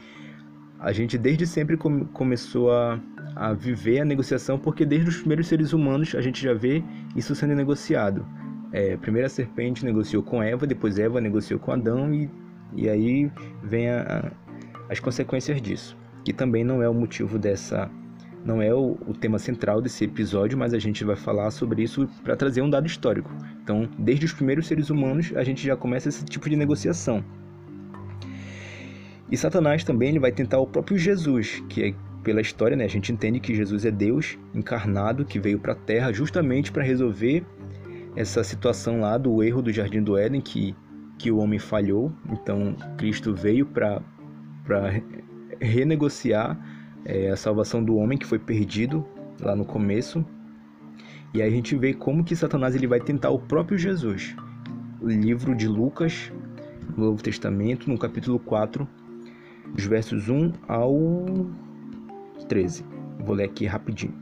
a 0.80 0.92
gente 0.92 1.16
desde 1.16 1.46
sempre 1.46 1.78
come, 1.78 2.06
começou 2.06 2.72
a, 2.72 3.00
a 3.36 3.54
viver 3.54 4.00
a 4.00 4.06
negociação, 4.06 4.58
porque 4.58 4.84
desde 4.84 5.10
os 5.10 5.18
primeiros 5.18 5.46
seres 5.46 5.74
humanos 5.74 6.16
a 6.16 6.22
gente 6.22 6.42
já 6.42 6.56
vê 6.56 6.84
isso 7.16 7.36
sendo 7.36 7.54
negociado. 7.54 8.26
É, 8.72 8.98
primeiro 8.98 9.28
a 9.28 9.30
serpente 9.30 9.86
negociou 9.86 10.24
com 10.24 10.42
Eva, 10.42 10.66
depois 10.66 10.98
Eva 10.98 11.22
negociou 11.22 11.60
com 11.60 11.72
Adão 11.72 12.12
e, 12.12 12.28
e 12.76 12.90
aí 12.90 13.32
vem 13.62 13.92
a, 13.92 14.32
as 14.90 15.00
consequências 15.00 15.62
disso, 15.62 15.98
que 16.24 16.34
também 16.34 16.64
não 16.64 16.82
é 16.82 16.90
o 16.90 16.94
motivo 16.94 17.40
dessa, 17.40 17.90
não 18.44 18.62
é 18.62 18.74
o, 18.74 18.98
o 19.08 19.14
tema 19.14 19.40
central 19.40 19.82
desse 19.82 20.04
episódio, 20.04 20.58
mas 20.58 20.74
a 20.74 20.80
gente 20.80 21.04
vai 21.04 21.16
falar 21.16 21.52
sobre 21.52 21.84
isso 21.84 22.08
para 22.24 22.36
trazer 22.36 22.62
um 22.62 22.70
dado 22.70 22.88
histórico. 22.88 23.32
Então, 23.62 23.90
desde 23.98 24.26
os 24.26 24.34
primeiros 24.34 24.68
seres 24.68 24.90
humanos, 24.90 25.32
a 25.36 25.44
gente 25.44 25.66
já 25.66 25.76
começa 25.76 26.10
esse 26.10 26.26
tipo 26.26 26.50
de 26.50 26.56
negociação. 26.56 27.24
E 29.32 29.38
Satanás 29.38 29.84
também 29.84 30.10
ele 30.10 30.20
vai 30.20 30.32
tentar 30.32 30.60
o 30.60 30.68
próprio 30.68 30.98
Jesus, 30.98 31.64
que 31.70 31.84
é 31.84 31.94
pela 32.24 32.40
história, 32.40 32.78
né, 32.78 32.86
a 32.86 32.90
gente 32.90 33.12
entende 33.12 33.40
que 33.40 33.54
Jesus 33.54 33.84
é 33.84 33.92
Deus 33.92 34.38
encarnado 34.54 35.26
que 35.26 35.40
veio 35.40 35.60
para 35.60 35.74
a 35.74 35.76
Terra 35.76 36.14
justamente 36.14 36.72
para 36.72 36.84
resolver 36.84 37.46
essa 38.16 38.44
situação 38.44 39.02
lá 39.02 39.18
do 39.18 39.44
erro 39.44 39.62
do 39.62 39.74
Jardim 39.74 40.02
do 40.02 40.18
Éden 40.18 40.40
que 40.40 40.76
que 41.20 41.32
o 41.32 41.38
homem 41.38 41.60
falhou. 41.60 42.12
Então 42.30 42.76
Cristo 42.98 43.34
veio 43.34 43.66
para 43.66 44.02
para 44.64 45.02
renegociar 45.60 46.58
é, 47.06 47.30
a 47.30 47.36
salvação 47.36 47.84
do 47.84 47.96
homem 47.96 48.18
que 48.18 48.26
foi 48.26 48.40
perdido 48.40 49.06
lá 49.40 49.56
no 49.56 49.66
começo. 49.66 50.26
E 51.34 51.42
aí 51.42 51.48
a 51.48 51.52
gente 51.52 51.76
vê 51.76 51.94
como 51.94 52.24
que 52.24 52.36
Satanás 52.36 52.76
ele 52.76 52.88
vai 52.88 53.00
tentar 53.00 53.30
o 53.30 53.40
próprio 53.40 53.78
Jesus. 53.78 54.36
O 55.02 55.08
livro 55.08 55.56
de 55.56 55.68
Lucas, 55.68 56.32
no 56.96 57.06
Novo 57.06 57.24
Testamento, 57.24 57.90
no 57.90 57.98
capítulo 57.98 58.40
4, 58.40 58.88
dos 59.74 59.86
versos 59.86 60.30
1 60.30 60.54
ao 60.68 61.16
13. 62.48 62.86
Vou 63.20 63.36
ler 63.36 63.46
aqui 63.46 63.66
rapidinho. 63.66 64.14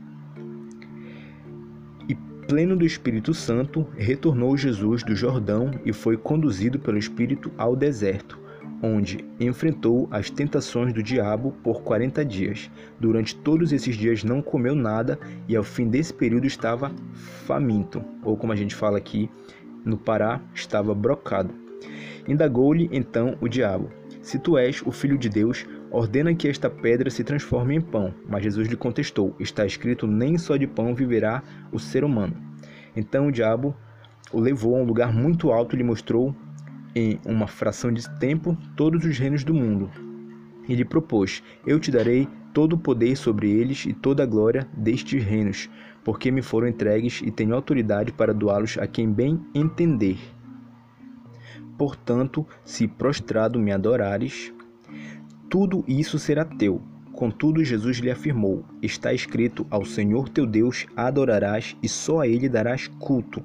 E 2.08 2.14
pleno 2.46 2.76
do 2.76 2.84
Espírito 2.84 3.34
Santo, 3.34 3.86
retornou 3.96 4.56
Jesus 4.56 5.04
do 5.04 5.14
Jordão 5.14 5.70
e 5.84 5.92
foi 5.92 6.16
conduzido 6.16 6.78
pelo 6.78 6.98
Espírito 6.98 7.52
ao 7.56 7.76
deserto 7.76 8.41
onde 8.82 9.24
enfrentou 9.38 10.08
as 10.10 10.28
tentações 10.28 10.92
do 10.92 11.02
diabo 11.02 11.52
por 11.62 11.82
40 11.82 12.24
dias. 12.24 12.70
Durante 12.98 13.36
todos 13.36 13.72
esses 13.72 13.96
dias 13.96 14.24
não 14.24 14.42
comeu 14.42 14.74
nada 14.74 15.18
e 15.48 15.54
ao 15.54 15.62
fim 15.62 15.88
desse 15.88 16.12
período 16.12 16.46
estava 16.46 16.90
faminto, 17.46 18.04
ou 18.24 18.36
como 18.36 18.52
a 18.52 18.56
gente 18.56 18.74
fala 18.74 18.98
aqui 18.98 19.30
no 19.84 19.96
Pará, 19.96 20.40
estava 20.52 20.94
brocado. 20.94 21.54
Indagou-lhe 22.26 22.88
então 22.92 23.36
o 23.40 23.48
diabo: 23.48 23.90
Se 24.20 24.38
tu 24.38 24.58
és 24.58 24.82
o 24.82 24.90
filho 24.90 25.18
de 25.18 25.28
Deus, 25.28 25.66
ordena 25.90 26.34
que 26.34 26.48
esta 26.48 26.70
pedra 26.70 27.10
se 27.10 27.24
transforme 27.24 27.76
em 27.76 27.80
pão. 27.80 28.14
Mas 28.28 28.42
Jesus 28.42 28.68
lhe 28.68 28.76
contestou: 28.76 29.34
Está 29.38 29.66
escrito: 29.66 30.06
Nem 30.06 30.38
só 30.38 30.56
de 30.56 30.66
pão 30.66 30.94
viverá 30.94 31.42
o 31.72 31.78
ser 31.78 32.04
humano. 32.04 32.36
Então 32.96 33.28
o 33.28 33.32
diabo 33.32 33.74
o 34.32 34.40
levou 34.40 34.76
a 34.76 34.78
um 34.78 34.84
lugar 34.84 35.12
muito 35.12 35.50
alto 35.50 35.74
e 35.74 35.78
lhe 35.78 35.84
mostrou 35.84 36.34
em 36.94 37.18
uma 37.24 37.46
fração 37.46 37.92
de 37.92 38.08
tempo 38.18 38.56
todos 38.76 39.04
os 39.04 39.18
reinos 39.18 39.44
do 39.44 39.54
mundo. 39.54 39.90
E 40.68 40.74
lhe 40.74 40.84
propôs: 40.84 41.42
Eu 41.66 41.80
te 41.80 41.90
darei 41.90 42.28
todo 42.52 42.74
o 42.74 42.78
poder 42.78 43.16
sobre 43.16 43.50
eles 43.50 43.84
e 43.86 43.92
toda 43.92 44.22
a 44.22 44.26
glória 44.26 44.66
destes 44.76 45.22
reinos, 45.22 45.70
porque 46.04 46.30
me 46.30 46.42
foram 46.42 46.68
entregues 46.68 47.20
e 47.24 47.30
tenho 47.30 47.54
autoridade 47.54 48.12
para 48.12 48.34
doá-los 48.34 48.78
a 48.78 48.86
quem 48.86 49.10
bem 49.10 49.40
entender. 49.54 50.18
Portanto, 51.76 52.46
se 52.64 52.86
prostrado 52.86 53.58
me 53.58 53.72
adorares, 53.72 54.52
tudo 55.48 55.84
isso 55.88 56.18
será 56.18 56.44
teu. 56.44 56.80
Contudo, 57.12 57.64
Jesus 57.64 57.98
lhe 57.98 58.10
afirmou: 58.10 58.64
Está 58.80 59.12
escrito: 59.12 59.66
Ao 59.70 59.84
Senhor 59.84 60.28
teu 60.28 60.46
Deus 60.46 60.86
adorarás 60.96 61.76
e 61.82 61.88
só 61.88 62.20
a 62.20 62.28
ele 62.28 62.48
darás 62.48 62.88
culto. 62.88 63.42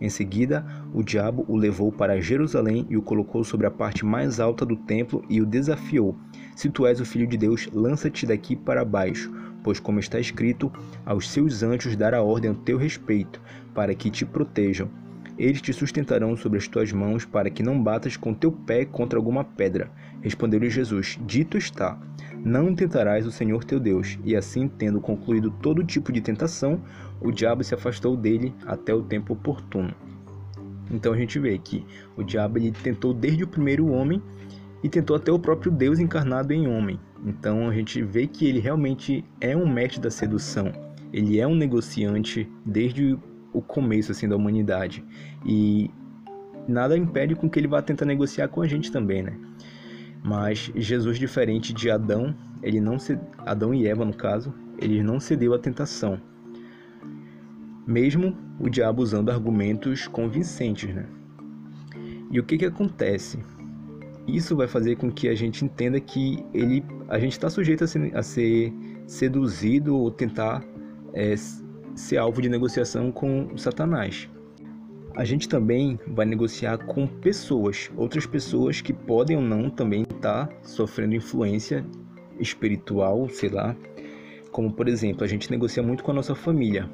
Em 0.00 0.08
seguida, 0.08 0.64
o 0.94 1.02
diabo 1.02 1.44
o 1.46 1.56
levou 1.56 1.92
para 1.92 2.20
Jerusalém 2.20 2.86
e 2.88 2.96
o 2.96 3.02
colocou 3.02 3.44
sobre 3.44 3.66
a 3.66 3.70
parte 3.70 4.04
mais 4.04 4.40
alta 4.40 4.64
do 4.64 4.74
templo 4.74 5.22
e 5.28 5.42
o 5.42 5.46
desafiou: 5.46 6.16
Se 6.56 6.70
tu 6.70 6.86
és 6.86 7.00
o 7.00 7.04
filho 7.04 7.26
de 7.26 7.36
Deus, 7.36 7.68
lança-te 7.72 8.24
daqui 8.26 8.56
para 8.56 8.84
baixo, 8.84 9.30
pois, 9.62 9.78
como 9.78 10.00
está 10.00 10.18
escrito, 10.18 10.72
aos 11.04 11.28
seus 11.30 11.62
anjos 11.62 11.96
dará 11.96 12.22
ordem 12.22 12.50
a 12.50 12.54
teu 12.54 12.78
respeito, 12.78 13.42
para 13.74 13.94
que 13.94 14.10
te 14.10 14.24
protejam. 14.24 14.88
Eles 15.36 15.60
te 15.60 15.72
sustentarão 15.72 16.36
sobre 16.36 16.58
as 16.58 16.68
tuas 16.68 16.92
mãos, 16.92 17.24
para 17.24 17.50
que 17.50 17.62
não 17.62 17.82
batas 17.82 18.16
com 18.16 18.34
teu 18.34 18.52
pé 18.52 18.84
contra 18.84 19.18
alguma 19.18 19.44
pedra. 19.44 19.90
Respondeu-lhe 20.22 20.70
Jesus: 20.70 21.18
Dito 21.26 21.58
está: 21.58 21.98
Não 22.44 22.74
tentarás 22.74 23.26
o 23.26 23.30
Senhor 23.30 23.64
teu 23.64 23.78
Deus. 23.78 24.18
E 24.24 24.34
assim, 24.34 24.68
tendo 24.68 25.00
concluído 25.00 25.50
todo 25.50 25.84
tipo 25.84 26.10
de 26.10 26.20
tentação, 26.20 26.80
o 27.20 27.30
diabo 27.30 27.62
se 27.62 27.74
afastou 27.74 28.16
dele 28.16 28.54
até 28.66 28.94
o 28.94 29.02
tempo 29.02 29.34
oportuno. 29.34 29.94
Então 30.90 31.12
a 31.12 31.16
gente 31.16 31.38
vê 31.38 31.58
que 31.58 31.84
o 32.16 32.22
diabo 32.22 32.58
ele 32.58 32.72
tentou 32.72 33.12
desde 33.14 33.44
o 33.44 33.48
primeiro 33.48 33.88
homem 33.90 34.22
e 34.82 34.88
tentou 34.88 35.16
até 35.16 35.30
o 35.30 35.38
próprio 35.38 35.70
Deus 35.70 35.98
encarnado 35.98 36.52
em 36.52 36.66
homem. 36.66 36.98
Então 37.24 37.68
a 37.68 37.74
gente 37.74 38.02
vê 38.02 38.26
que 38.26 38.46
ele 38.46 38.58
realmente 38.58 39.24
é 39.40 39.56
um 39.56 39.70
mestre 39.70 40.00
da 40.00 40.10
sedução. 40.10 40.72
Ele 41.12 41.38
é 41.38 41.46
um 41.46 41.54
negociante 41.54 42.50
desde 42.64 43.18
o 43.52 43.60
começo 43.60 44.12
assim 44.12 44.28
da 44.28 44.36
humanidade 44.36 45.04
e 45.44 45.90
nada 46.66 46.96
impede 46.96 47.34
com 47.34 47.50
que 47.50 47.58
ele 47.58 47.68
vá 47.68 47.82
tentar 47.82 48.04
negociar 48.04 48.48
com 48.48 48.62
a 48.62 48.66
gente 48.66 48.90
também, 48.90 49.22
né? 49.22 49.36
Mas 50.22 50.70
Jesus, 50.74 51.18
diferente 51.18 51.72
de 51.72 51.90
Adão, 51.90 52.34
ele 52.62 52.80
não 52.80 52.98
se... 52.98 53.18
Adão 53.38 53.72
e 53.72 53.86
Eva 53.86 54.04
no 54.04 54.14
caso, 54.14 54.52
ele 54.78 55.02
não 55.02 55.18
cedeu 55.18 55.54
à 55.54 55.58
tentação 55.58 56.20
mesmo 57.90 58.36
o 58.58 58.68
diabo 58.68 59.02
usando 59.02 59.30
argumentos 59.30 60.06
convincentes, 60.06 60.94
né? 60.94 61.06
E 62.30 62.38
o 62.38 62.44
que 62.44 62.56
que 62.56 62.66
acontece? 62.66 63.38
Isso 64.28 64.54
vai 64.54 64.68
fazer 64.68 64.96
com 64.96 65.10
que 65.10 65.28
a 65.28 65.34
gente 65.34 65.64
entenda 65.64 65.98
que 65.98 66.44
ele, 66.54 66.84
a 67.08 67.18
gente 67.18 67.32
está 67.32 67.50
sujeito 67.50 67.82
a 67.82 67.86
ser, 67.86 68.16
a 68.16 68.22
ser, 68.22 68.72
seduzido 69.06 69.96
ou 69.96 70.10
tentar 70.10 70.62
é, 71.12 71.34
ser 71.96 72.18
alvo 72.18 72.40
de 72.40 72.48
negociação 72.48 73.10
com 73.10 73.56
Satanás. 73.56 74.30
A 75.20 75.24
gente 75.26 75.50
também 75.50 76.00
vai 76.06 76.24
negociar 76.24 76.78
com 76.78 77.06
pessoas, 77.06 77.90
outras 77.94 78.24
pessoas 78.24 78.80
que 78.80 78.90
podem 78.90 79.36
ou 79.36 79.42
não 79.42 79.68
também 79.68 80.00
estar 80.00 80.46
tá 80.46 80.54
sofrendo 80.62 81.14
influência 81.14 81.84
espiritual, 82.38 83.28
sei 83.28 83.50
lá. 83.50 83.76
Como 84.50 84.72
por 84.72 84.88
exemplo, 84.88 85.22
a 85.22 85.26
gente 85.26 85.50
negocia 85.50 85.82
muito 85.82 86.02
com 86.02 86.10
a 86.10 86.14
nossa 86.14 86.34
família 86.34 86.88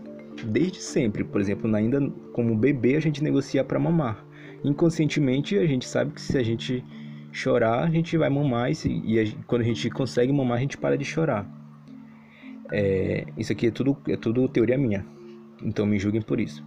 desde 0.45 0.83
sempre. 0.83 1.23
Por 1.23 1.41
exemplo, 1.41 1.73
ainda 1.73 2.01
como 2.33 2.57
bebê 2.57 2.97
a 2.97 3.01
gente 3.01 3.23
negocia 3.23 3.63
para 3.63 3.79
mamar. 3.79 4.27
Inconscientemente 4.65 5.57
a 5.57 5.65
gente 5.65 5.87
sabe 5.87 6.11
que 6.11 6.21
se 6.21 6.37
a 6.37 6.43
gente 6.43 6.85
chorar 7.31 7.85
a 7.85 7.91
gente 7.91 8.17
vai 8.17 8.29
mamar 8.29 8.73
e, 8.73 8.75
se, 8.75 9.03
e 9.05 9.21
a, 9.21 9.25
quando 9.47 9.63
a 9.63 9.67
gente 9.67 9.89
consegue 9.89 10.33
mamar 10.33 10.59
a 10.59 10.61
gente 10.63 10.77
para 10.77 10.99
de 10.99 11.05
chorar. 11.05 11.49
É, 12.73 13.25
isso 13.39 13.53
aqui 13.53 13.69
é 13.69 13.71
tudo, 13.71 13.97
é 14.09 14.17
tudo 14.17 14.49
teoria 14.49 14.77
minha, 14.77 15.07
então 15.63 15.87
me 15.87 15.97
julguem 15.97 16.23
por 16.23 16.41
isso. 16.41 16.67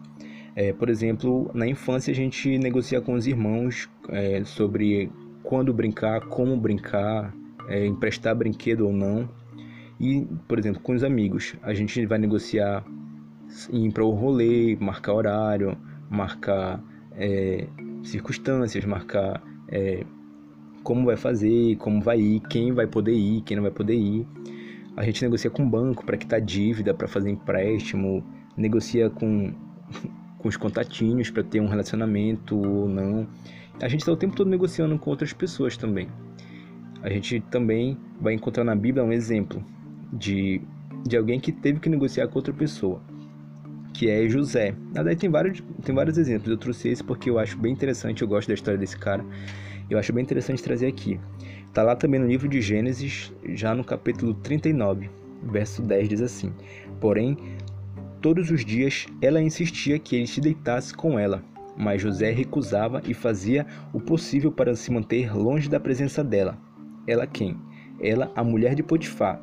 É, 0.56 0.74
por 0.74 0.90
exemplo, 0.90 1.50
na 1.54 1.68
infância 1.68 2.12
a 2.12 2.16
gente 2.16 2.58
negocia 2.58 3.02
com 3.02 3.14
os 3.14 3.28
irmãos 3.28 3.90
é, 4.10 4.44
sobre 4.44 5.12
quando 5.44 5.74
brincar, 5.74 6.22
como 6.22 6.58
brincar, 6.58 7.34
é, 7.68 7.86
emprestar 7.86 8.36
brinquedo 8.36 8.82
ou 8.82 8.94
não. 8.94 9.30
E, 10.00 10.26
por 10.48 10.58
exemplo, 10.58 10.82
com 10.82 10.94
os 10.94 11.04
amigos, 11.04 11.56
a 11.62 11.74
gente 11.74 12.06
vai 12.06 12.18
negociar 12.18 12.84
ir 13.72 13.92
para 13.92 14.04
o 14.04 14.12
rolê, 14.12 14.78
marcar 14.80 15.14
horário, 15.14 15.78
marcar 16.10 16.82
é, 17.14 17.68
circunstâncias, 18.04 18.86
marcar 18.86 19.42
é, 19.68 20.06
como 20.84 21.06
vai 21.06 21.18
fazer, 21.18 21.76
como 21.78 22.02
vai 22.02 22.20
ir, 22.20 22.40
quem 22.42 22.72
vai 22.72 22.88
poder 22.88 23.14
ir, 23.14 23.42
quem 23.42 23.58
não 23.58 23.64
vai 23.64 23.72
poder 23.72 23.96
ir. 23.96 24.26
A 24.96 25.04
gente 25.04 25.24
negocia 25.24 25.50
com 25.50 25.64
o 25.64 25.70
banco 25.70 26.06
para 26.06 26.18
quitar 26.18 26.42
dívida, 26.42 26.94
para 26.94 27.08
fazer 27.08 27.30
empréstimo, 27.30 28.24
negocia 28.58 29.10
com, 29.10 29.54
com 30.40 30.50
os 30.50 30.58
contatinhos 30.58 31.30
para 31.30 31.44
ter 31.44 31.60
um 31.60 31.68
relacionamento 31.68 32.58
ou 32.58 32.90
não. 32.90 33.28
A 33.80 33.88
gente 33.88 34.02
está 34.02 34.12
o 34.12 34.18
tempo 34.18 34.36
todo 34.36 34.50
negociando 34.50 34.98
com 34.98 35.12
outras 35.12 35.32
pessoas 35.32 35.78
também. 35.78 36.10
A 37.04 37.10
gente 37.10 37.40
também 37.52 37.98
vai 38.20 38.34
encontrar 38.34 38.64
na 38.64 38.76
Bíblia 38.76 39.04
um 39.04 39.14
exemplo 39.14 39.64
de, 40.12 40.60
de 41.06 41.16
alguém 41.16 41.40
que 41.40 41.52
teve 41.52 41.80
que 41.80 41.90
negociar 41.90 42.28
com 42.28 42.40
outra 42.40 42.54
pessoa 42.54 43.02
que 44.00 44.10
é 44.10 44.28
José. 44.30 44.74
Na 44.94 45.04
verdade, 45.04 45.20
tem 45.20 45.30
vários, 45.30 45.64
tem 45.84 45.94
vários 45.94 46.18
exemplos. 46.18 46.50
Eu 46.50 46.58
trouxe 46.58 46.88
esse 46.88 47.04
porque 47.04 47.30
eu 47.30 47.38
acho 47.38 47.58
bem 47.58 47.74
interessante, 47.74 48.22
eu 48.22 48.28
gosto 48.28 48.48
da 48.48 48.54
história 48.54 48.78
desse 48.78 48.98
cara. 48.98 49.26
Eu 49.90 50.00
acho 50.00 50.14
bem 50.14 50.24
interessante 50.24 50.64
trazer 50.64 50.88
aqui. 50.88 51.20
Está 51.68 51.84
lá 51.84 51.96
também 51.98 52.20
no 52.20 52.26
livro 52.26 52.48
de 52.48 52.62
Gênesis, 52.62 53.34
já 53.50 53.76
no 53.76 53.84
capítulo 53.84 54.34
39, 54.36 55.10
verso 55.44 55.82
10 55.82 56.10
diz 56.10 56.22
assim: 56.22 56.54
Porém, 57.02 57.38
todos 58.22 58.52
os 58.52 58.64
dias 58.64 59.08
ela 59.22 59.42
insistia 59.42 60.00
que 60.00 60.16
ele 60.16 60.28
se 60.28 60.42
deitasse 60.42 60.94
com 60.94 61.18
ela, 61.18 61.44
mas 61.78 62.02
José 62.02 62.32
recusava 62.32 63.02
e 63.08 63.14
fazia 63.14 63.66
o 63.94 64.00
possível 64.00 64.52
para 64.52 64.76
se 64.76 64.92
manter 64.92 65.36
longe 65.36 65.70
da 65.70 65.80
presença 65.80 66.24
dela. 66.24 66.58
Ela 67.08 67.26
quem? 67.26 67.58
ela, 68.02 68.32
a 68.36 68.44
mulher 68.44 68.76
de 68.76 68.84
Potifar. 68.84 69.42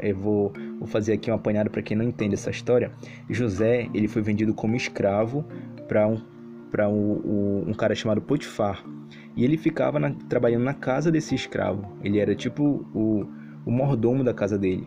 Eu 0.00 0.16
vou, 0.16 0.52
vou 0.78 0.86
fazer 0.86 1.12
aqui 1.12 1.30
um 1.30 1.34
apanhado 1.34 1.70
para 1.70 1.82
quem 1.82 1.96
não 1.96 2.04
entende 2.04 2.34
essa 2.34 2.50
história. 2.50 2.92
José, 3.28 3.88
ele 3.92 4.08
foi 4.08 4.22
vendido 4.22 4.54
como 4.54 4.76
escravo 4.76 5.44
para 5.86 6.06
um, 6.06 6.20
para 6.70 6.88
um, 6.88 7.64
um, 7.68 7.74
cara 7.74 7.94
chamado 7.94 8.20
Potifar. 8.20 8.82
E 9.36 9.44
ele 9.44 9.56
ficava 9.56 9.98
na, 9.98 10.10
trabalhando 10.28 10.64
na 10.64 10.74
casa 10.74 11.10
desse 11.10 11.34
escravo. 11.34 11.96
Ele 12.02 12.18
era 12.18 12.34
tipo 12.34 12.86
o, 12.94 13.26
o 13.64 13.70
mordomo 13.70 14.24
da 14.24 14.32
casa 14.32 14.58
dele. 14.58 14.86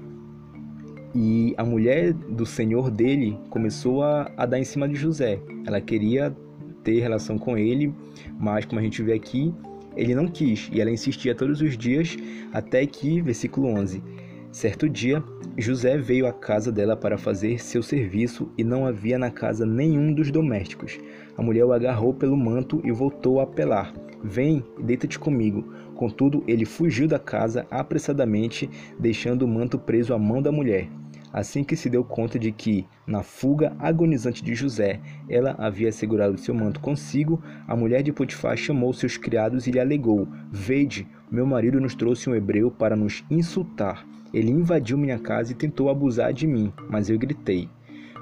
E 1.17 1.55
a 1.57 1.63
mulher 1.63 2.11
do 2.11 2.45
senhor 2.45 2.91
dele 2.91 3.39
começou 3.49 4.03
a, 4.03 4.29
a 4.35 4.45
dar 4.45 4.59
em 4.59 4.65
cima 4.65 4.85
de 4.85 4.95
José. 4.95 5.39
Ela 5.65 5.79
queria 5.79 6.35
ter 6.83 6.99
relação 6.99 7.37
com 7.37 7.57
ele, 7.57 7.93
mas 8.37 8.65
como 8.65 8.81
a 8.81 8.83
gente 8.83 9.01
vê 9.01 9.13
aqui, 9.13 9.53
ele 9.95 10.13
não 10.13 10.27
quis 10.27 10.69
e 10.73 10.81
ela 10.81 10.91
insistia 10.91 11.33
todos 11.33 11.61
os 11.61 11.77
dias, 11.77 12.17
até 12.51 12.85
que, 12.85 13.21
versículo 13.21 13.69
11, 13.69 14.03
certo 14.51 14.89
dia, 14.89 15.23
José 15.57 15.97
veio 15.97 16.27
à 16.27 16.33
casa 16.33 16.69
dela 16.69 16.97
para 16.97 17.17
fazer 17.17 17.63
seu 17.63 17.81
serviço 17.81 18.51
e 18.57 18.63
não 18.63 18.85
havia 18.85 19.17
na 19.17 19.31
casa 19.31 19.65
nenhum 19.65 20.13
dos 20.13 20.29
domésticos. 20.29 20.99
A 21.37 21.41
mulher 21.41 21.63
o 21.63 21.71
agarrou 21.71 22.13
pelo 22.13 22.35
manto 22.35 22.81
e 22.83 22.91
voltou 22.91 23.39
a 23.39 23.43
apelar: 23.43 23.93
Vem 24.21 24.65
deita-te 24.81 25.17
comigo. 25.17 25.63
Contudo, 25.95 26.43
ele 26.45 26.65
fugiu 26.65 27.07
da 27.07 27.17
casa 27.17 27.65
apressadamente, 27.71 28.69
deixando 28.99 29.43
o 29.43 29.47
manto 29.47 29.79
preso 29.79 30.13
à 30.13 30.19
mão 30.19 30.41
da 30.41 30.51
mulher. 30.51 30.89
Assim 31.35 31.65
que 31.65 31.75
se 31.75 31.89
deu 31.89 32.01
conta 32.01 32.39
de 32.39 32.49
que, 32.49 32.87
na 33.05 33.21
fuga 33.21 33.75
agonizante 33.77 34.41
de 34.41 34.55
José, 34.55 35.01
ela 35.27 35.53
havia 35.57 35.91
segurado 35.91 36.37
seu 36.37 36.55
manto 36.55 36.79
consigo, 36.79 37.43
a 37.67 37.75
mulher 37.75 38.01
de 38.01 38.13
Potifar 38.13 38.55
chamou 38.55 38.93
seus 38.93 39.17
criados 39.17 39.67
e 39.67 39.71
lhe 39.71 39.79
alegou: 39.81 40.29
Vede, 40.49 41.05
meu 41.29 41.45
marido 41.45 41.81
nos 41.81 41.93
trouxe 41.93 42.29
um 42.29 42.35
hebreu 42.35 42.71
para 42.71 42.95
nos 42.95 43.21
insultar. 43.29 44.07
Ele 44.33 44.49
invadiu 44.49 44.97
minha 44.97 45.19
casa 45.19 45.51
e 45.51 45.55
tentou 45.55 45.89
abusar 45.89 46.31
de 46.31 46.47
mim, 46.47 46.71
mas 46.89 47.09
eu 47.09 47.19
gritei. 47.19 47.67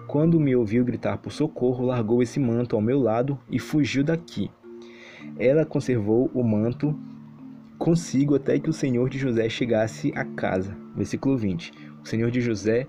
Quando 0.07 0.39
me 0.39 0.55
ouviu 0.55 0.83
gritar 0.83 1.19
por 1.19 1.31
socorro, 1.31 1.85
largou 1.85 2.23
esse 2.23 2.39
manto 2.39 2.75
ao 2.75 2.81
meu 2.81 2.99
lado 2.99 3.37
e 3.47 3.59
fugiu 3.59 4.03
daqui. 4.03 4.49
Ela 5.37 5.67
conservou 5.67 6.31
o 6.33 6.43
manto 6.43 6.99
consigo 7.77 8.33
até 8.33 8.57
que 8.57 8.71
o 8.71 8.73
senhor 8.73 9.07
de 9.07 9.19
José 9.19 9.47
chegasse 9.49 10.11
à 10.15 10.25
casa. 10.25 10.75
Versículo 10.95 11.37
20. 11.37 11.71
O 12.03 12.07
senhor 12.07 12.31
de 12.31 12.41
José 12.41 12.87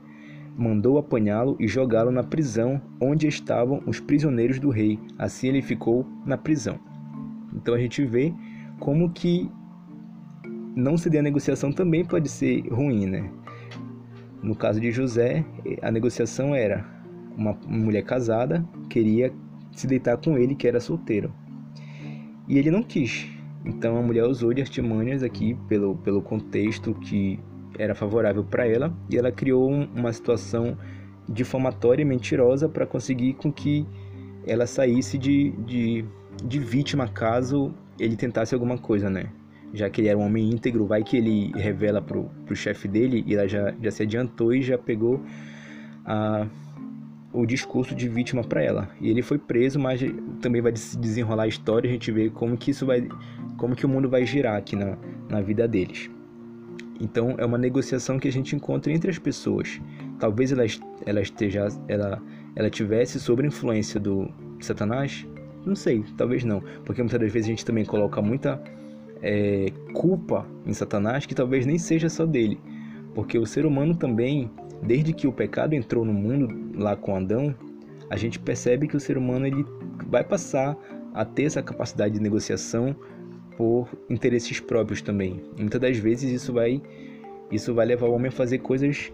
mandou 0.56 0.98
apanhá-lo 0.98 1.56
e 1.58 1.66
jogá-lo 1.66 2.10
na 2.10 2.22
prisão 2.22 2.80
onde 3.00 3.26
estavam 3.26 3.82
os 3.86 4.00
prisioneiros 4.00 4.58
do 4.58 4.70
rei. 4.70 4.98
Assim 5.18 5.48
ele 5.48 5.62
ficou 5.62 6.06
na 6.24 6.36
prisão. 6.36 6.78
Então 7.54 7.74
a 7.74 7.78
gente 7.78 8.04
vê 8.04 8.32
como 8.78 9.10
que 9.10 9.50
não 10.76 10.96
ceder 10.96 11.20
a 11.20 11.22
negociação 11.22 11.72
também 11.72 12.04
pode 12.04 12.28
ser 12.28 12.66
ruim, 12.68 13.06
né? 13.06 13.30
No 14.42 14.54
caso 14.54 14.80
de 14.80 14.90
José, 14.90 15.44
a 15.80 15.90
negociação 15.90 16.54
era 16.54 16.84
uma 17.36 17.56
mulher 17.66 18.02
casada 18.02 18.64
queria 18.88 19.32
se 19.72 19.86
deitar 19.86 20.16
com 20.16 20.38
ele 20.38 20.54
que 20.54 20.68
era 20.68 20.80
solteiro. 20.80 21.32
E 22.46 22.58
ele 22.58 22.70
não 22.70 22.82
quis. 22.82 23.26
Então 23.64 23.96
a 23.96 24.02
mulher 24.02 24.24
usou 24.24 24.52
de 24.52 24.60
artimanhas 24.60 25.22
aqui 25.22 25.56
pelo, 25.68 25.96
pelo 25.96 26.20
contexto 26.22 26.94
que 26.94 27.40
era 27.78 27.94
favorável 27.94 28.44
para 28.44 28.66
ela 28.66 28.92
e 29.10 29.16
ela 29.16 29.30
criou 29.32 29.70
uma 29.70 30.12
situação 30.12 30.76
difamatória 31.28 32.02
e 32.02 32.04
mentirosa 32.04 32.68
para 32.68 32.86
conseguir 32.86 33.34
com 33.34 33.52
que 33.52 33.86
ela 34.46 34.66
saísse 34.66 35.16
de, 35.16 35.50
de, 35.52 36.04
de 36.44 36.58
vítima 36.58 37.08
caso 37.08 37.74
ele 37.98 38.16
tentasse 38.16 38.54
alguma 38.54 38.76
coisa, 38.76 39.08
né? 39.08 39.30
Já 39.72 39.90
que 39.90 40.00
ele 40.00 40.08
era 40.08 40.18
um 40.18 40.22
homem 40.22 40.50
íntegro, 40.50 40.86
vai 40.86 41.02
que 41.02 41.16
ele 41.16 41.52
revela 41.56 42.00
pro, 42.00 42.24
pro 42.46 42.54
chefe 42.54 42.86
dele 42.86 43.24
e 43.26 43.34
ela 43.34 43.48
já, 43.48 43.74
já 43.80 43.90
se 43.90 44.02
adiantou 44.02 44.54
e 44.54 44.62
já 44.62 44.78
pegou 44.78 45.20
a, 46.04 46.46
o 47.32 47.44
discurso 47.44 47.94
de 47.94 48.08
vítima 48.08 48.42
para 48.44 48.62
ela. 48.62 48.88
E 49.00 49.08
ele 49.08 49.22
foi 49.22 49.38
preso, 49.38 49.78
mas 49.80 50.00
também 50.40 50.62
vai 50.62 50.72
desenrolar 50.72 51.44
a 51.44 51.48
história, 51.48 51.88
a 51.88 51.92
gente 51.92 52.10
vê 52.12 52.30
como 52.30 52.56
que 52.56 52.70
isso 52.70 52.86
vai 52.86 53.08
como 53.56 53.74
que 53.74 53.86
o 53.86 53.88
mundo 53.88 54.08
vai 54.08 54.26
girar 54.26 54.56
aqui 54.56 54.76
na, 54.76 54.96
na 55.28 55.40
vida 55.40 55.66
deles. 55.66 56.10
Então 57.00 57.34
é 57.38 57.44
uma 57.44 57.58
negociação 57.58 58.18
que 58.18 58.28
a 58.28 58.32
gente 58.32 58.54
encontra 58.54 58.92
entre 58.92 59.10
as 59.10 59.18
pessoas. 59.18 59.80
Talvez 60.18 60.52
ela, 60.52 60.64
ela 61.06 61.20
esteja 61.20 61.68
ela 61.88 62.22
ela 62.56 62.70
tivesse 62.70 63.18
sob 63.18 63.44
influência 63.44 63.98
do 63.98 64.30
Satanás, 64.60 65.26
não 65.66 65.74
sei, 65.74 66.04
talvez 66.16 66.44
não, 66.44 66.62
porque 66.84 67.02
muitas 67.02 67.20
das 67.20 67.32
vezes 67.32 67.48
a 67.48 67.50
gente 67.50 67.64
também 67.64 67.84
coloca 67.84 68.22
muita 68.22 68.62
é, 69.22 69.72
culpa 69.92 70.46
em 70.64 70.72
Satanás 70.72 71.26
que 71.26 71.34
talvez 71.34 71.66
nem 71.66 71.78
seja 71.78 72.08
só 72.08 72.24
dele, 72.24 72.60
porque 73.14 73.38
o 73.38 73.46
ser 73.46 73.66
humano 73.66 73.96
também, 73.96 74.50
desde 74.82 75.12
que 75.12 75.26
o 75.26 75.32
pecado 75.32 75.74
entrou 75.74 76.04
no 76.04 76.12
mundo 76.12 76.78
lá 76.78 76.94
com 76.94 77.16
Adão, 77.16 77.54
a 78.10 78.16
gente 78.16 78.38
percebe 78.38 78.86
que 78.86 78.96
o 78.96 79.00
ser 79.00 79.18
humano 79.18 79.46
ele 79.46 79.64
vai 80.08 80.22
passar 80.22 80.76
a 81.12 81.24
ter 81.24 81.44
essa 81.44 81.62
capacidade 81.62 82.14
de 82.14 82.20
negociação 82.20 82.94
por 83.56 83.88
interesses 84.10 84.60
próprios 84.60 85.02
também. 85.02 85.42
Muitas 85.58 85.80
das 85.80 85.96
vezes 85.98 86.30
isso 86.30 86.52
vai 86.52 86.82
isso 87.50 87.74
vai 87.74 87.86
levar 87.86 88.06
o 88.06 88.12
homem 88.12 88.28
a 88.28 88.32
fazer 88.32 88.58
coisas 88.58 89.12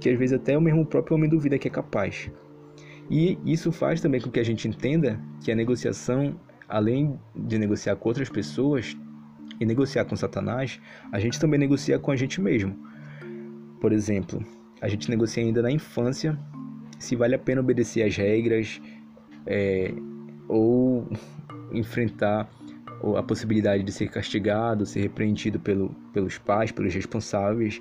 que 0.00 0.08
às 0.08 0.18
vezes 0.18 0.34
até 0.34 0.56
o 0.56 0.60
mesmo 0.60 0.84
próprio 0.84 1.16
homem 1.16 1.28
duvida 1.28 1.58
que 1.58 1.68
é 1.68 1.70
capaz. 1.70 2.30
E 3.08 3.38
isso 3.44 3.70
faz 3.70 4.00
também 4.00 4.20
com 4.20 4.30
que 4.30 4.40
a 4.40 4.44
gente 4.44 4.66
entenda 4.66 5.20
que 5.42 5.52
a 5.52 5.54
negociação, 5.54 6.38
além 6.68 7.18
de 7.34 7.58
negociar 7.58 7.96
com 7.96 8.08
outras 8.08 8.28
pessoas 8.28 8.96
e 9.60 9.64
negociar 9.64 10.04
com 10.04 10.16
Satanás, 10.16 10.80
a 11.12 11.20
gente 11.20 11.38
também 11.38 11.58
negocia 11.58 11.98
com 11.98 12.10
a 12.10 12.16
gente 12.16 12.40
mesmo. 12.40 12.76
Por 13.80 13.92
exemplo, 13.92 14.44
a 14.80 14.88
gente 14.88 15.08
negocia 15.08 15.42
ainda 15.42 15.62
na 15.62 15.70
infância 15.70 16.38
se 16.98 17.14
vale 17.14 17.34
a 17.34 17.38
pena 17.38 17.60
obedecer 17.60 18.02
às 18.02 18.16
regras 18.16 18.80
é, 19.46 19.92
ou 20.48 21.06
enfrentar 21.72 22.50
a 23.14 23.22
possibilidade 23.22 23.82
de 23.82 23.92
ser 23.92 24.08
castigado, 24.08 24.86
ser 24.86 25.00
repreendido 25.00 25.60
pelo, 25.60 25.90
pelos 26.12 26.38
pais, 26.38 26.72
pelos 26.72 26.94
responsáveis. 26.94 27.80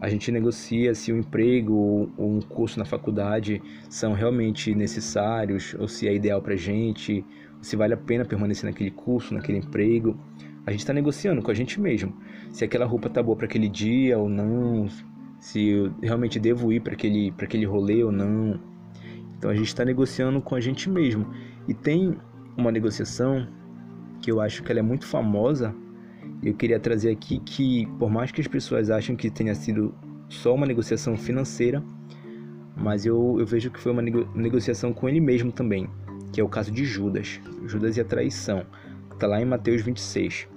A 0.00 0.08
gente 0.08 0.30
negocia 0.30 0.94
se 0.94 1.12
o 1.12 1.18
emprego 1.18 2.10
ou 2.16 2.36
um 2.36 2.40
curso 2.40 2.78
na 2.78 2.84
faculdade 2.84 3.60
são 3.88 4.12
realmente 4.12 4.74
necessários, 4.74 5.74
ou 5.78 5.88
se 5.88 6.08
é 6.08 6.14
ideal 6.14 6.40
para 6.40 6.56
gente, 6.56 7.24
se 7.60 7.76
vale 7.76 7.94
a 7.94 7.96
pena 7.96 8.24
permanecer 8.24 8.68
naquele 8.68 8.90
curso, 8.90 9.34
naquele 9.34 9.58
emprego. 9.58 10.16
A 10.66 10.70
gente 10.70 10.80
está 10.80 10.92
negociando 10.92 11.42
com 11.42 11.50
a 11.50 11.54
gente 11.54 11.80
mesmo. 11.80 12.16
Se 12.50 12.64
aquela 12.64 12.86
roupa 12.86 13.10
tá 13.10 13.22
boa 13.22 13.36
para 13.36 13.46
aquele 13.46 13.68
dia 13.68 14.18
ou 14.18 14.28
não, 14.28 14.88
se 15.38 15.68
eu 15.68 15.92
realmente 16.00 16.38
devo 16.38 16.72
ir 16.72 16.80
para 16.80 16.92
aquele, 16.92 17.32
aquele 17.36 17.64
rolê 17.64 18.02
ou 18.04 18.12
não. 18.12 18.60
Então 19.36 19.50
a 19.50 19.54
gente 19.54 19.66
está 19.66 19.84
negociando 19.84 20.40
com 20.40 20.54
a 20.54 20.60
gente 20.60 20.88
mesmo. 20.88 21.26
E 21.66 21.74
tem 21.74 22.16
uma 22.56 22.70
negociação 22.70 23.46
que 24.22 24.30
eu 24.30 24.40
acho 24.40 24.62
que 24.62 24.70
ela 24.70 24.78
é 24.78 24.82
muito 24.82 25.06
famosa. 25.06 25.74
Eu 26.42 26.54
queria 26.54 26.78
trazer 26.78 27.10
aqui 27.10 27.40
que, 27.40 27.86
por 27.98 28.08
mais 28.08 28.30
que 28.30 28.40
as 28.40 28.46
pessoas 28.46 28.88
achem 28.88 29.16
que 29.16 29.28
tenha 29.28 29.54
sido 29.54 29.94
só 30.28 30.54
uma 30.54 30.66
negociação 30.66 31.16
financeira, 31.16 31.82
mas 32.76 33.04
eu, 33.04 33.36
eu 33.38 33.44
vejo 33.44 33.70
que 33.70 33.78
foi 33.78 33.92
uma 33.92 34.00
nego 34.00 34.26
negociação 34.34 34.92
com 34.92 35.08
ele 35.08 35.20
mesmo 35.20 35.52
também, 35.52 35.88
que 36.32 36.40
é 36.40 36.44
o 36.44 36.48
caso 36.48 36.70
de 36.70 36.84
Judas, 36.84 37.40
Judas 37.66 37.96
e 37.96 38.00
a 38.00 38.04
traição, 38.04 38.64
está 39.12 39.26
lá 39.26 39.42
em 39.42 39.44
Mateus 39.44 39.82
26. 39.82 40.48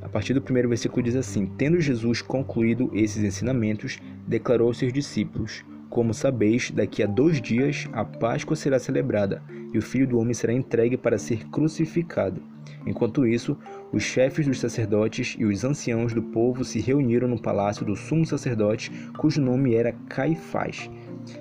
A 0.00 0.08
partir 0.08 0.32
do 0.32 0.40
primeiro 0.40 0.68
versículo 0.68 1.02
diz 1.02 1.16
assim: 1.16 1.46
Tendo 1.46 1.80
Jesus 1.80 2.22
concluído 2.22 2.90
esses 2.94 3.22
ensinamentos, 3.22 3.98
declarou 4.26 4.68
aos 4.68 4.78
seus 4.78 4.92
discípulos: 4.92 5.64
Como 5.90 6.14
sabeis, 6.14 6.70
daqui 6.70 7.02
a 7.02 7.06
dois 7.06 7.42
dias 7.42 7.86
a 7.92 8.04
Páscoa 8.04 8.56
será 8.56 8.78
celebrada, 8.78 9.42
e 9.72 9.78
o 9.78 9.82
Filho 9.82 10.06
do 10.06 10.18
Homem 10.18 10.34
será 10.34 10.52
entregue 10.52 10.96
para 10.96 11.18
ser 11.18 11.48
crucificado. 11.48 12.42
Enquanto 12.86 13.26
isso, 13.26 13.56
os 13.92 14.02
chefes 14.02 14.46
dos 14.46 14.60
sacerdotes 14.60 15.36
e 15.38 15.44
os 15.44 15.64
anciãos 15.64 16.12
do 16.14 16.22
povo 16.22 16.64
se 16.64 16.80
reuniram 16.80 17.28
no 17.28 17.40
palácio 17.40 17.84
do 17.84 17.96
sumo 17.96 18.24
sacerdote, 18.24 18.90
cujo 19.18 19.40
nome 19.40 19.74
era 19.74 19.92
Caifás, 20.08 20.90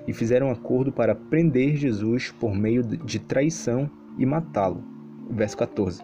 e 0.07 0.13
fizeram 0.13 0.51
acordo 0.51 0.91
para 0.91 1.15
prender 1.15 1.75
Jesus 1.75 2.31
por 2.31 2.55
meio 2.55 2.83
de 2.83 3.19
traição 3.19 3.89
e 4.17 4.25
matá-lo. 4.25 4.83
Verso 5.29 5.57
14. 5.57 6.03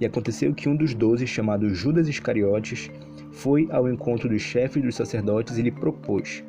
E 0.00 0.04
aconteceu 0.04 0.52
que 0.54 0.68
um 0.68 0.76
dos 0.76 0.94
doze, 0.94 1.26
chamado 1.26 1.74
Judas 1.74 2.08
Iscariotes, 2.08 2.90
foi 3.32 3.68
ao 3.70 3.88
encontro 3.90 4.28
dos 4.28 4.42
chefes 4.42 4.82
dos 4.82 4.94
sacerdotes 4.94 5.56
e 5.56 5.62
lhe 5.62 5.70
propôs: 5.70 6.44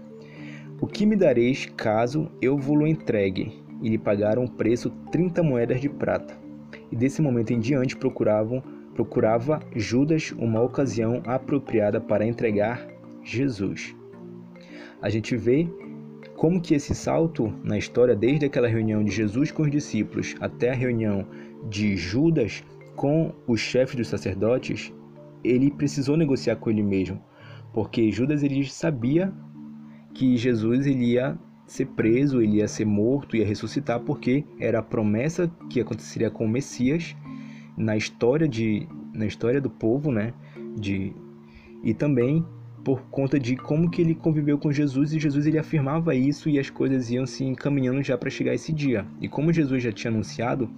O 0.81 0.87
que 0.87 1.05
me 1.05 1.15
dareis 1.15 1.65
caso 1.77 2.29
eu 2.41 2.57
vou-lo 2.57 2.85
entregue? 2.85 3.66
E 3.81 3.89
lhe 3.89 3.97
pagaram 3.97 4.45
o 4.45 4.51
preço 4.51 4.89
trinta 5.11 5.43
moedas 5.43 5.79
de 5.79 5.89
prata 5.89 6.47
e 6.91 6.95
desse 6.95 7.21
momento 7.21 7.51
em 7.51 7.59
diante 7.59 7.95
procuravam 7.95 8.61
procurava 8.93 9.59
Judas 9.75 10.33
uma 10.39 10.59
ocasião 10.59 11.21
apropriada 11.27 12.01
para 12.01 12.25
entregar 12.25 12.87
Jesus. 13.23 13.95
A 14.99 15.07
gente 15.07 15.37
vê 15.37 15.69
como 16.35 16.59
que 16.59 16.73
esse 16.73 16.95
salto 16.95 17.53
na 17.63 17.77
história, 17.77 18.15
desde 18.15 18.47
aquela 18.47 18.67
reunião 18.67 19.03
de 19.03 19.11
Jesus 19.11 19.51
com 19.51 19.61
os 19.61 19.69
discípulos 19.69 20.35
até 20.39 20.71
a 20.71 20.75
reunião 20.75 21.27
de 21.69 21.95
Judas 21.95 22.63
com 22.95 23.31
os 23.45 23.59
chefes 23.59 23.95
dos 23.95 24.07
sacerdotes, 24.07 24.91
ele 25.43 25.69
precisou 25.69 26.17
negociar 26.17 26.55
com 26.55 26.71
ele 26.71 26.81
mesmo, 26.81 27.21
porque 27.71 28.11
Judas 28.11 28.41
ele 28.41 28.67
sabia 28.67 29.31
que 30.15 30.35
Jesus 30.37 30.87
ele 30.87 31.13
ia 31.13 31.37
ser 31.67 31.85
preso, 31.87 32.41
ele 32.41 32.57
ia 32.57 32.67
ser 32.67 32.85
morto, 32.85 33.35
ia 33.35 33.45
ressuscitar, 33.45 33.99
porque 33.99 34.45
era 34.59 34.79
a 34.79 34.83
promessa 34.83 35.51
que 35.69 35.81
aconteceria 35.81 36.31
com 36.31 36.45
o 36.45 36.49
Messias 36.49 37.15
na 37.75 37.95
história 37.95 38.47
de 38.47 38.87
na 39.13 39.25
história 39.25 39.59
do 39.59 39.69
povo, 39.69 40.11
né? 40.11 40.33
De 40.75 41.13
e 41.83 41.93
também 41.93 42.45
por 42.83 43.01
conta 43.11 43.37
de 43.37 43.57
como 43.57 43.89
que 43.89 44.01
ele 44.01 44.15
conviveu 44.15 44.57
com 44.57 44.71
Jesus 44.71 45.11
e 45.11 45.19
Jesus 45.19 45.45
ele 45.45 45.59
afirmava 45.59 46.15
isso 46.15 46.49
e 46.49 46.57
as 46.57 46.69
coisas 46.69 47.11
iam 47.11 47.25
se 47.25 47.43
encaminhando 47.43 48.01
já 48.01 48.17
para 48.17 48.29
chegar 48.29 48.53
esse 48.53 48.71
dia. 48.71 49.05
E 49.19 49.27
como 49.27 49.51
Jesus 49.51 49.83
já 49.83 49.91
tinha 49.91 50.09
anunciado, 50.09 50.69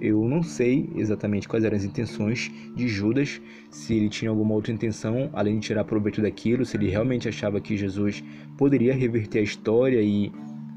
eu 0.00 0.28
não 0.28 0.42
sei 0.42 0.88
exatamente 0.94 1.48
quais 1.48 1.64
eram 1.64 1.76
as 1.76 1.84
intenções 1.84 2.50
de 2.76 2.88
Judas, 2.88 3.40
se 3.70 3.94
ele 3.94 4.08
tinha 4.08 4.30
alguma 4.30 4.54
outra 4.54 4.72
intenção 4.72 5.28
além 5.32 5.58
de 5.58 5.66
tirar 5.66 5.84
proveito 5.84 6.22
daquilo, 6.22 6.64
se 6.64 6.76
ele 6.76 6.88
realmente 6.88 7.28
achava 7.28 7.60
que 7.60 7.76
Jesus 7.76 8.22
poderia 8.56 8.94
reverter 8.94 9.40
a 9.40 9.42
história 9.42 10.00
e 10.00 10.32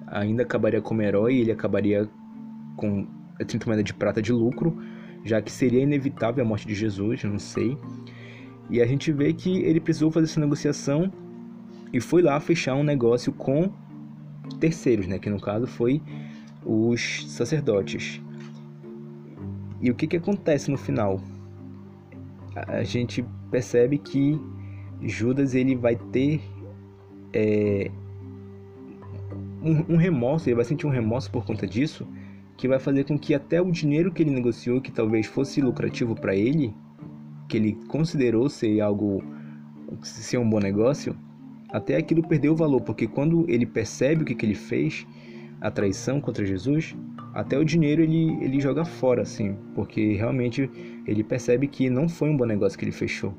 ainda 0.08 0.44
acabaria 0.44 0.82
como 0.82 1.02
herói, 1.02 1.36
ele 1.36 1.52
acabaria 1.52 2.10
com 2.76 3.08
30 3.38 3.66
moedas 3.66 3.86
de 3.86 3.94
prata 3.94 4.22
de 4.22 4.32
lucro, 4.32 4.78
já 5.24 5.42
que 5.42 5.52
seria 5.52 5.82
inevitável 5.82 6.44
a 6.44 6.48
morte 6.48 6.68
de 6.68 6.74
Jesus, 6.74 7.24
não 7.24 7.40
sei. 7.40 7.78
E 8.70 8.82
a 8.82 8.86
gente 8.86 9.12
vê 9.12 9.34
que 9.34 9.60
ele 9.60 9.80
precisou 9.80 10.12
fazer 10.12 10.26
essa 10.26 10.40
negociação 10.40 11.12
e 11.94 12.00
foi 12.00 12.22
lá 12.22 12.40
fechar 12.40 12.76
um 12.76 12.84
negócio 12.84 13.32
com 13.32 13.72
terceiros, 14.60 15.08
né, 15.08 15.20
que 15.20 15.30
no 15.30 15.40
caso 15.40 15.68
foi 15.68 16.02
os 16.66 17.26
sacerdotes. 17.32 18.22
E 19.82 19.90
o 19.90 19.96
que, 19.96 20.08
que 20.08 20.18
acontece 20.18 20.70
no 20.70 20.78
final? 20.78 21.20
A 22.56 22.84
gente 22.84 23.26
percebe 23.50 23.98
que 23.98 24.40
Judas 25.02 25.56
ele 25.56 25.76
vai 25.76 25.96
ter 25.96 26.42
é, 27.34 27.90
um, 29.64 29.94
um 29.94 29.98
remorso, 29.98 30.50
ele 30.50 30.56
vai 30.56 30.66
sentir 30.66 30.86
um 30.86 30.92
remorso 30.92 31.32
por 31.32 31.46
conta 31.46 31.66
disso, 31.66 32.08
que 32.58 32.68
vai 32.68 32.80
fazer 32.80 33.06
com 33.06 33.18
que 33.18 33.34
até 33.34 33.62
o 33.62 33.72
dinheiro 33.72 34.12
que 34.12 34.22
ele 34.22 34.32
negociou, 34.32 34.82
que 34.82 34.92
talvez 34.92 35.26
fosse 35.26 35.62
lucrativo 35.62 36.14
para 36.14 36.36
ele, 36.36 36.74
que 37.48 37.58
ele 37.58 37.74
considerou 37.88 38.50
ser 38.50 38.82
algo 38.82 39.24
ser 40.04 40.38
um 40.38 40.50
bom 40.50 40.60
negócio, 40.60 41.16
até 41.70 41.98
aquilo 41.98 42.28
perdeu 42.28 42.54
o 42.54 42.56
valor, 42.56 42.82
porque 42.82 43.08
quando 43.08 43.46
ele 43.50 43.66
percebe 43.66 44.24
o 44.24 44.26
que, 44.26 44.36
que 44.36 44.46
ele 44.46 44.56
fez, 44.56 45.06
a 45.62 45.70
traição 45.70 46.20
contra 46.20 46.44
Jesus, 46.44 46.96
até 47.34 47.58
o 47.58 47.64
dinheiro 47.64 48.02
ele, 48.02 48.44
ele 48.44 48.60
joga 48.60 48.84
fora, 48.84 49.22
assim, 49.22 49.56
porque 49.76 50.16
realmente 50.16 50.70
ele 51.06 51.24
percebe 51.24 51.68
que 51.68 51.90
não 51.90 52.10
foi 52.10 52.30
um 52.30 52.36
bom 52.36 52.46
negócio 52.46 52.78
que 52.78 52.84
ele 52.84 52.92
fechou. 52.92 53.34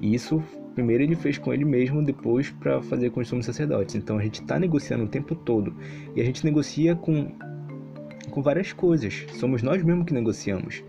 E 0.00 0.14
isso, 0.14 0.42
primeiro 0.74 1.04
ele 1.04 1.14
fez 1.14 1.38
com 1.38 1.54
ele 1.54 1.64
mesmo, 1.64 2.02
depois 2.02 2.50
para 2.50 2.82
fazer 2.82 3.10
com 3.10 3.20
os 3.20 3.28
sumos 3.28 3.46
sacerdotes. 3.46 3.94
Então 3.94 4.18
a 4.18 4.22
gente 4.22 4.40
está 4.40 4.58
negociando 4.58 5.04
o 5.04 5.08
tempo 5.08 5.34
todo. 5.34 5.74
E 6.14 6.20
a 6.20 6.24
gente 6.24 6.44
negocia 6.44 6.94
com, 6.94 7.32
com 8.30 8.42
várias 8.42 8.72
coisas. 8.72 9.24
Somos 9.34 9.62
nós 9.62 9.82
mesmos 9.82 10.04
que 10.04 10.14
negociamos. 10.14 10.82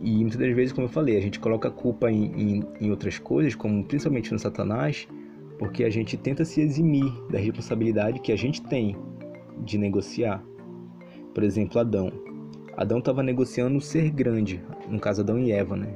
E 0.00 0.18
muitas 0.18 0.38
das 0.38 0.52
vezes, 0.54 0.72
como 0.72 0.86
eu 0.86 0.90
falei, 0.90 1.16
a 1.16 1.20
gente 1.20 1.38
coloca 1.38 1.68
a 1.68 1.70
culpa 1.70 2.10
em, 2.10 2.24
em, 2.36 2.64
em 2.80 2.90
outras 2.90 3.20
coisas, 3.20 3.54
como 3.54 3.84
principalmente 3.84 4.32
no 4.32 4.38
Satanás, 4.38 5.06
porque 5.62 5.84
a 5.84 5.90
gente 5.90 6.16
tenta 6.16 6.44
se 6.44 6.60
eximir 6.60 7.08
da 7.30 7.38
responsabilidade 7.38 8.18
que 8.18 8.32
a 8.32 8.36
gente 8.36 8.60
tem 8.62 8.96
de 9.64 9.78
negociar. 9.78 10.44
Por 11.32 11.44
exemplo, 11.44 11.78
Adão. 11.78 12.10
Adão 12.76 12.98
estava 12.98 13.22
negociando 13.22 13.80
ser 13.80 14.10
grande, 14.10 14.60
no 14.88 14.98
caso 14.98 15.20
Adão 15.20 15.38
e 15.38 15.52
Eva, 15.52 15.76
né? 15.76 15.94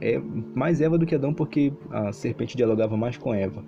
É 0.00 0.18
mais 0.56 0.80
Eva 0.80 0.98
do 0.98 1.06
que 1.06 1.14
Adão 1.14 1.32
porque 1.32 1.72
a 1.88 2.10
serpente 2.10 2.56
dialogava 2.56 2.96
mais 2.96 3.16
com 3.16 3.32
Eva. 3.32 3.64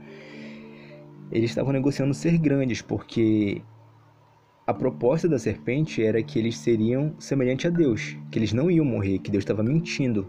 Eles 1.31 1.50
estavam 1.50 1.72
negociando 1.72 2.12
ser 2.12 2.37
grandes 2.37 2.83
porque 2.83 3.62
a 4.66 4.74
proposta 4.74 5.29
da 5.29 5.38
serpente 5.38 6.03
era 6.03 6.20
que 6.20 6.37
eles 6.37 6.59
seriam 6.59 7.14
semelhantes 7.16 7.66
a 7.66 7.70
Deus, 7.70 8.16
que 8.29 8.40
eles 8.40 8.53
não 8.53 8.68
iam 8.68 8.85
morrer, 8.85 9.20
que 9.20 9.31
Deus 9.31 9.42
estava 9.42 9.62
mentindo. 9.62 10.26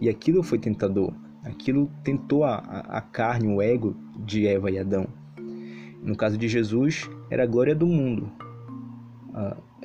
E 0.00 0.08
aquilo 0.08 0.44
foi 0.44 0.60
tentador. 0.60 1.12
Aquilo 1.48 1.90
tentou 2.04 2.44
a, 2.44 2.56
a 2.56 3.00
carne, 3.00 3.48
o 3.48 3.62
ego 3.62 3.96
de 4.18 4.46
Eva 4.46 4.70
e 4.70 4.78
Adão. 4.78 5.06
No 6.02 6.16
caso 6.16 6.36
de 6.36 6.46
Jesus, 6.46 7.08
era 7.30 7.42
a 7.42 7.46
glória 7.46 7.74
do 7.74 7.86
mundo. 7.86 8.30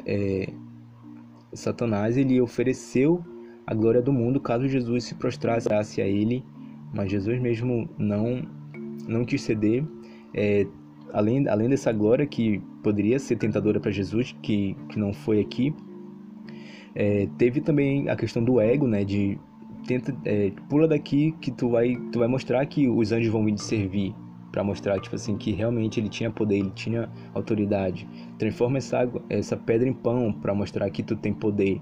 é, 0.06 0.52
Satanás 1.54 2.18
ele 2.18 2.42
ofereceu 2.42 3.24
a 3.66 3.74
glória 3.74 4.02
do 4.02 4.12
mundo 4.12 4.40
caso 4.40 4.68
Jesus 4.68 5.06
se 5.06 5.16
prostrasse 5.16 6.02
a 6.02 6.06
ele, 6.06 6.44
mas 6.94 7.10
Jesus 7.10 7.40
mesmo 7.40 7.90
não 7.98 8.42
não 9.08 9.26
quis 9.26 9.42
ceder. 9.42 9.84
É, 10.34 10.66
além, 11.12 11.48
além 11.48 11.70
dessa 11.70 11.92
glória 11.92 12.26
que 12.26 12.60
poderia 12.82 13.20
ser 13.20 13.38
tentadora 13.38 13.80
para 13.80 13.92
Jesus, 13.92 14.36
que, 14.42 14.76
que 14.90 15.00
não 15.00 15.14
foi 15.14 15.40
aqui, 15.40 15.74
é, 16.96 17.28
teve 17.38 17.62
também 17.62 18.10
a 18.10 18.16
questão 18.16 18.44
do 18.44 18.60
ego, 18.60 18.88
né? 18.88 19.04
De 19.04 19.38
tenta 19.86 20.16
é, 20.26 20.52
pula 20.70 20.88
daqui 20.88 21.34
que 21.42 21.52
tu 21.52 21.70
vai 21.70 21.96
tu 22.12 22.20
vai 22.20 22.28
mostrar 22.28 22.66
que 22.66 22.88
os 22.88 23.12
anjos 23.12 23.32
vão 23.32 23.44
vir 23.46 23.56
te 23.56 23.64
servir 23.64 24.16
para 24.52 24.64
mostrar 24.64 25.00
tipo 25.00 25.16
assim 25.16 25.36
que 25.36 25.52
realmente 25.52 26.00
ele 26.00 26.10
tinha 26.10 26.30
poder 26.30 26.58
ele 26.58 26.72
tinha 26.72 27.10
autoridade. 27.34 28.08
Transforma 28.38 28.78
essa 28.78 29.10
essa 29.30 29.58
pedra 29.58 29.90
em 29.90 29.94
pão 29.94 30.32
para 30.32 30.54
mostrar 30.54 30.90
que 30.90 31.02
tu 31.04 31.16
tem 31.16 31.34
poder. 31.34 31.82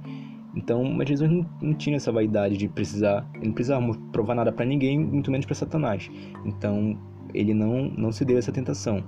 Então 0.55 0.83
mas 0.83 1.07
Jesus 1.09 1.29
não, 1.29 1.45
não, 1.61 1.73
tinha 1.73 1.97
essa 1.97 2.11
vaidade 2.11 2.57
de 2.57 2.67
precisar 2.67 3.29
ele 3.35 3.47
não 3.47 3.53
precisava 3.53 3.93
provar 4.11 4.35
nada 4.35 4.51
para 4.51 4.65
ninguém 4.65 4.99
muito 4.99 5.29
menos 5.29 5.45
para 5.45 5.55
Satanás. 5.55 6.09
Então 6.45 6.97
ele 7.33 7.53
não 7.53 7.89
não 7.89 8.11
se 8.11 8.25
deu 8.25 8.37
essa 8.37 8.51
tentação. 8.51 9.03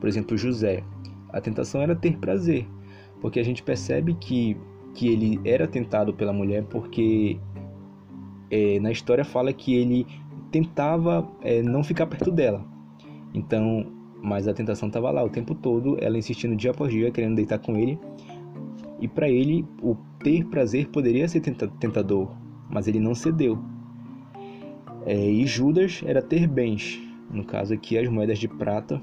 Por 0.00 0.08
exemplo 0.08 0.36
José. 0.36 0.82
A 1.30 1.40
tentação 1.40 1.82
era 1.82 1.94
ter 1.94 2.16
prazer 2.18 2.66
porque 3.20 3.40
a 3.40 3.44
gente 3.44 3.62
percebe 3.62 4.14
que 4.14 4.56
que 4.94 5.08
ele 5.08 5.38
era 5.44 5.66
tentado 5.66 6.14
pela 6.14 6.32
mulher 6.32 6.64
porque 6.64 7.38
é, 8.50 8.78
na 8.80 8.90
história 8.90 9.24
fala 9.24 9.52
que 9.52 9.74
ele 9.74 10.06
tentava 10.50 11.28
é, 11.42 11.62
não 11.62 11.82
ficar 11.82 12.06
perto 12.06 12.30
dela. 12.30 12.64
Então, 13.34 13.86
mas 14.22 14.48
a 14.48 14.54
tentação 14.54 14.88
estava 14.88 15.10
lá 15.10 15.22
o 15.22 15.28
tempo 15.28 15.54
todo, 15.54 15.96
ela 16.00 16.18
insistindo 16.18 16.56
dia 16.56 16.70
após 16.70 16.92
dia, 16.92 17.10
querendo 17.10 17.36
deitar 17.36 17.58
com 17.58 17.76
ele. 17.76 17.98
E 19.00 19.06
para 19.06 19.28
ele, 19.28 19.64
o 19.82 19.96
ter 20.22 20.44
prazer 20.46 20.88
poderia 20.88 21.28
ser 21.28 21.40
tentador, 21.40 22.30
mas 22.70 22.88
ele 22.88 22.98
não 22.98 23.14
cedeu. 23.14 23.58
É, 25.04 25.30
e 25.30 25.46
Judas 25.46 26.02
era 26.04 26.22
ter 26.22 26.48
bens, 26.48 27.00
no 27.30 27.44
caso 27.44 27.74
aqui 27.74 27.96
as 27.98 28.08
moedas 28.08 28.38
de 28.38 28.48
prata. 28.48 29.00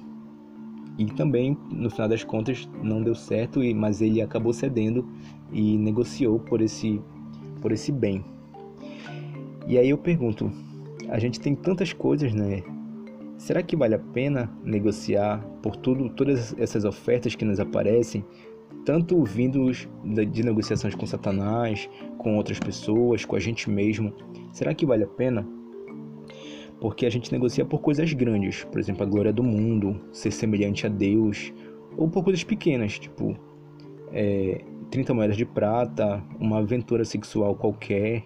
E 0.98 1.06
também, 1.06 1.58
no 1.72 1.90
final 1.90 2.08
das 2.08 2.24
contas, 2.24 2.70
não 2.84 3.02
deu 3.02 3.16
certo, 3.16 3.60
mas 3.76 4.02
ele 4.02 4.22
acabou 4.22 4.54
cedendo 4.54 5.08
e 5.52 5.78
negociou 5.78 6.40
por 6.40 6.62
esse, 6.62 7.02
por 7.62 7.72
esse 7.72 7.92
bem. 7.92 8.24
E 9.67 9.78
aí 9.78 9.89
eu 9.89 9.97
pergunto, 9.97 10.52
a 11.10 11.19
gente 11.19 11.39
tem 11.39 11.56
tantas 11.56 11.93
coisas, 11.93 12.34
né? 12.34 12.63
Será 13.38 13.63
que 13.63 13.76
vale 13.76 13.95
a 13.95 13.99
pena 13.99 14.52
negociar 14.63 15.39
por 15.62 15.76
tudo, 15.76 16.10
todas 16.10 16.56
essas 16.58 16.86
ofertas 16.86 17.36
que 17.36 17.45
nos 17.45 17.60
aparecem, 17.60 18.23
tanto 18.86 19.23
vindos 19.23 19.88
de 20.32 20.43
negociações 20.43 20.95
com 20.95 21.06
Satanás, 21.06 21.89
com 22.17 22.38
outras 22.38 22.60
pessoas, 22.60 23.26
com 23.26 23.36
a 23.36 23.39
gente 23.39 23.69
mesmo? 23.69 24.13
Será 24.52 24.73
que 24.73 24.86
vale 24.86 25.04
a 25.04 25.08
pena? 25.08 25.47
Porque 26.80 27.06
a 27.06 27.10
gente 27.10 27.32
negocia 27.32 27.65
por 27.65 27.80
coisas 27.80 28.12
grandes, 28.13 28.63
por 28.65 28.80
exemplo, 28.80 29.04
a 29.04 29.06
glória 29.06 29.32
do 29.32 29.43
mundo, 29.43 29.99
ser 30.12 30.32
semelhante 30.32 30.86
a 30.86 30.89
Deus, 30.89 31.54
ou 31.95 32.10
por 32.10 32.23
coisas 32.23 32.43
pequenas, 32.43 32.99
tipo 32.99 33.38
é, 34.12 34.62
30 34.91 35.13
moedas 35.13 35.38
de 35.38 35.45
prata, 35.45 36.23
uma 36.39 36.60
aventura 36.60 37.04
sexual 37.04 37.56
qualquer. 37.56 38.23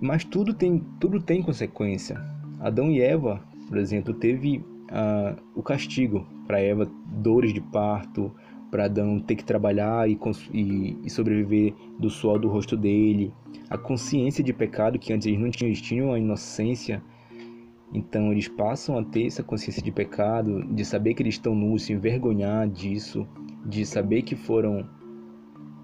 Mas 0.00 0.24
tudo 0.24 0.54
tem, 0.54 0.82
tudo 0.98 1.20
tem 1.20 1.42
consequência. 1.42 2.20
Adão 2.58 2.90
e 2.90 3.00
Eva, 3.00 3.40
por 3.68 3.76
exemplo, 3.76 4.14
teve 4.14 4.58
uh, 4.58 5.36
o 5.54 5.62
castigo 5.62 6.26
para 6.46 6.60
Eva, 6.60 6.90
dores 7.06 7.52
de 7.52 7.60
parto, 7.60 8.34
para 8.70 8.84
Adão 8.84 9.18
ter 9.18 9.34
que 9.34 9.44
trabalhar 9.44 10.08
e, 10.08 10.18
e, 10.52 10.96
e, 11.04 11.10
sobreviver 11.10 11.74
do 11.98 12.08
suor 12.08 12.38
do 12.38 12.48
rosto 12.48 12.76
dele, 12.76 13.32
a 13.68 13.76
consciência 13.76 14.42
de 14.44 14.52
pecado 14.52 14.98
que 14.98 15.12
antes 15.12 15.26
eles 15.26 15.40
não 15.40 15.50
tinham, 15.50 15.68
eles 15.68 15.80
tinham 15.80 16.12
a 16.12 16.18
inocência, 16.18 17.02
então 17.92 18.30
eles 18.30 18.46
passam 18.46 18.96
a 18.96 19.04
ter 19.04 19.26
essa 19.26 19.42
consciência 19.42 19.82
de 19.82 19.90
pecado, 19.90 20.64
de 20.72 20.84
saber 20.84 21.14
que 21.14 21.22
eles 21.22 21.34
estão 21.34 21.54
nus, 21.54 21.82
se 21.82 21.92
envergonhar 21.92 22.68
disso, 22.68 23.26
de 23.66 23.84
saber 23.84 24.22
que 24.22 24.36
foram 24.36 24.88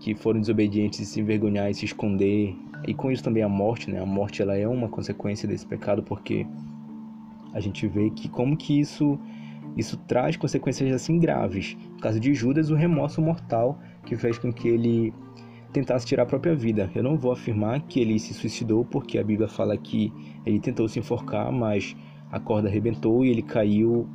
que 0.06 0.14
foram 0.14 0.38
desobedientes 0.38 1.00
e 1.00 1.04
se 1.04 1.18
envergonhar 1.18 1.68
e 1.68 1.74
se 1.74 1.84
esconder 1.84 2.54
e 2.86 2.94
com 2.94 3.10
isso 3.10 3.24
também 3.24 3.42
a 3.42 3.48
morte, 3.48 3.90
né? 3.90 4.00
A 4.00 4.06
morte 4.06 4.40
ela 4.40 4.56
é 4.56 4.68
uma 4.68 4.88
consequência 4.88 5.48
desse 5.48 5.66
pecado 5.66 6.00
porque 6.00 6.46
a 7.52 7.58
gente 7.58 7.88
vê 7.88 8.08
que 8.10 8.28
como 8.28 8.56
que 8.56 8.78
isso 8.78 9.18
isso 9.76 9.96
traz 10.06 10.36
consequências 10.36 10.92
assim 10.92 11.18
graves. 11.18 11.76
No 11.94 11.98
caso 11.98 12.20
de 12.20 12.32
Judas, 12.34 12.70
o 12.70 12.76
remorso 12.76 13.20
mortal 13.20 13.80
que 14.04 14.14
fez 14.14 14.38
com 14.38 14.52
que 14.52 14.68
ele 14.68 15.12
tentasse 15.72 16.06
tirar 16.06 16.22
a 16.22 16.26
própria 16.26 16.54
vida. 16.54 16.88
Eu 16.94 17.02
não 17.02 17.18
vou 17.18 17.32
afirmar 17.32 17.80
que 17.80 17.98
ele 17.98 18.16
se 18.20 18.32
suicidou, 18.32 18.84
porque 18.84 19.18
a 19.18 19.24
Bíblia 19.24 19.48
fala 19.48 19.76
que 19.76 20.12
ele 20.46 20.60
tentou 20.60 20.88
se 20.88 21.00
enforcar, 21.00 21.50
mas 21.50 21.96
a 22.30 22.38
corda 22.38 22.68
arrebentou 22.68 23.24
e 23.24 23.30
ele 23.30 23.42
caiu 23.42 24.06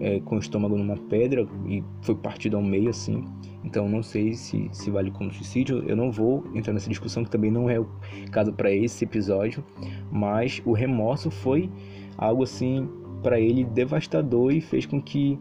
é, 0.00 0.20
com 0.20 0.36
o 0.36 0.38
estômago 0.38 0.78
numa 0.78 0.96
pedra 0.96 1.44
e 1.66 1.82
foi 2.00 2.14
partido 2.14 2.56
ao 2.56 2.62
meio 2.62 2.90
assim. 2.90 3.24
Então 3.64 3.88
não 3.88 4.02
sei 4.02 4.34
se, 4.34 4.68
se 4.72 4.90
vale 4.90 5.10
como 5.10 5.32
suicídio. 5.32 5.84
Eu 5.86 5.96
não 5.96 6.10
vou 6.10 6.44
entrar 6.54 6.72
nessa 6.72 6.88
discussão 6.88 7.24
que 7.24 7.30
também 7.30 7.50
não 7.50 7.70
é 7.70 7.78
o 7.78 7.86
caso 8.30 8.52
para 8.52 8.72
esse 8.72 9.04
episódio, 9.04 9.64
mas 10.10 10.60
o 10.64 10.72
remorso 10.72 11.30
foi 11.30 11.70
algo 12.16 12.42
assim 12.42 12.88
para 13.22 13.38
ele 13.38 13.64
devastador 13.64 14.52
e 14.52 14.60
fez 14.60 14.84
com 14.84 15.00
que 15.00 15.38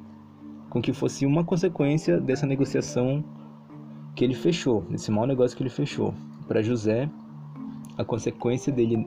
com 0.70 0.82
que 0.82 0.94
fosse 0.94 1.26
uma 1.26 1.44
consequência 1.44 2.18
dessa 2.22 2.46
negociação 2.46 3.22
que 4.16 4.24
ele 4.24 4.34
fechou, 4.34 4.82
desse 4.90 5.12
mau 5.12 5.28
negócio 5.28 5.58
que 5.58 5.64
ele 5.64 5.70
fechou. 5.70 6.14
Para 6.48 6.62
José, 6.62 7.10
a 7.98 8.06
consequência 8.06 8.72
dele 8.72 9.06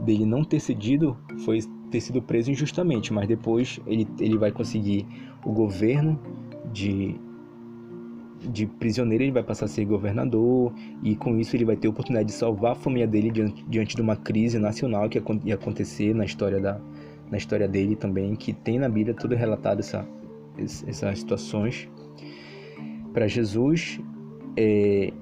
dele 0.00 0.26
não 0.26 0.42
ter 0.42 0.58
cedido 0.58 1.16
foi 1.44 1.60
ter 1.90 2.00
sido 2.00 2.20
preso 2.20 2.50
injustamente, 2.50 3.12
mas 3.12 3.28
depois 3.28 3.78
ele, 3.86 4.08
ele 4.18 4.36
vai 4.36 4.50
conseguir 4.50 5.06
o 5.44 5.52
governo 5.52 6.18
de 6.72 7.14
de 8.48 8.66
prisioneiro 8.66 9.24
ele 9.24 9.32
vai 9.32 9.42
passar 9.42 9.66
a 9.66 9.68
ser 9.68 9.84
governador 9.84 10.72
e 11.02 11.16
com 11.16 11.38
isso 11.38 11.56
ele 11.56 11.64
vai 11.64 11.76
ter 11.76 11.88
a 11.88 11.90
oportunidade 11.90 12.28
de 12.28 12.34
salvar 12.34 12.72
a 12.72 12.74
família 12.74 13.06
dele 13.06 13.30
diante, 13.30 13.64
diante 13.68 13.96
de 13.96 14.02
uma 14.02 14.16
crise 14.16 14.58
nacional 14.58 15.08
que 15.08 15.22
ia 15.44 15.54
acontecer 15.54 16.14
na 16.14 16.24
história 16.24 16.60
da 16.60 16.80
na 17.30 17.38
história 17.38 17.66
dele 17.66 17.96
também 17.96 18.34
que 18.36 18.52
tem 18.52 18.78
na 18.78 18.88
Bíblia 18.88 19.14
tudo 19.14 19.34
relatado 19.34 19.80
essa, 19.80 20.06
essas 20.58 21.18
situações 21.18 21.88
para 23.12 23.26
Jesus 23.26 23.98
é, 24.56 25.12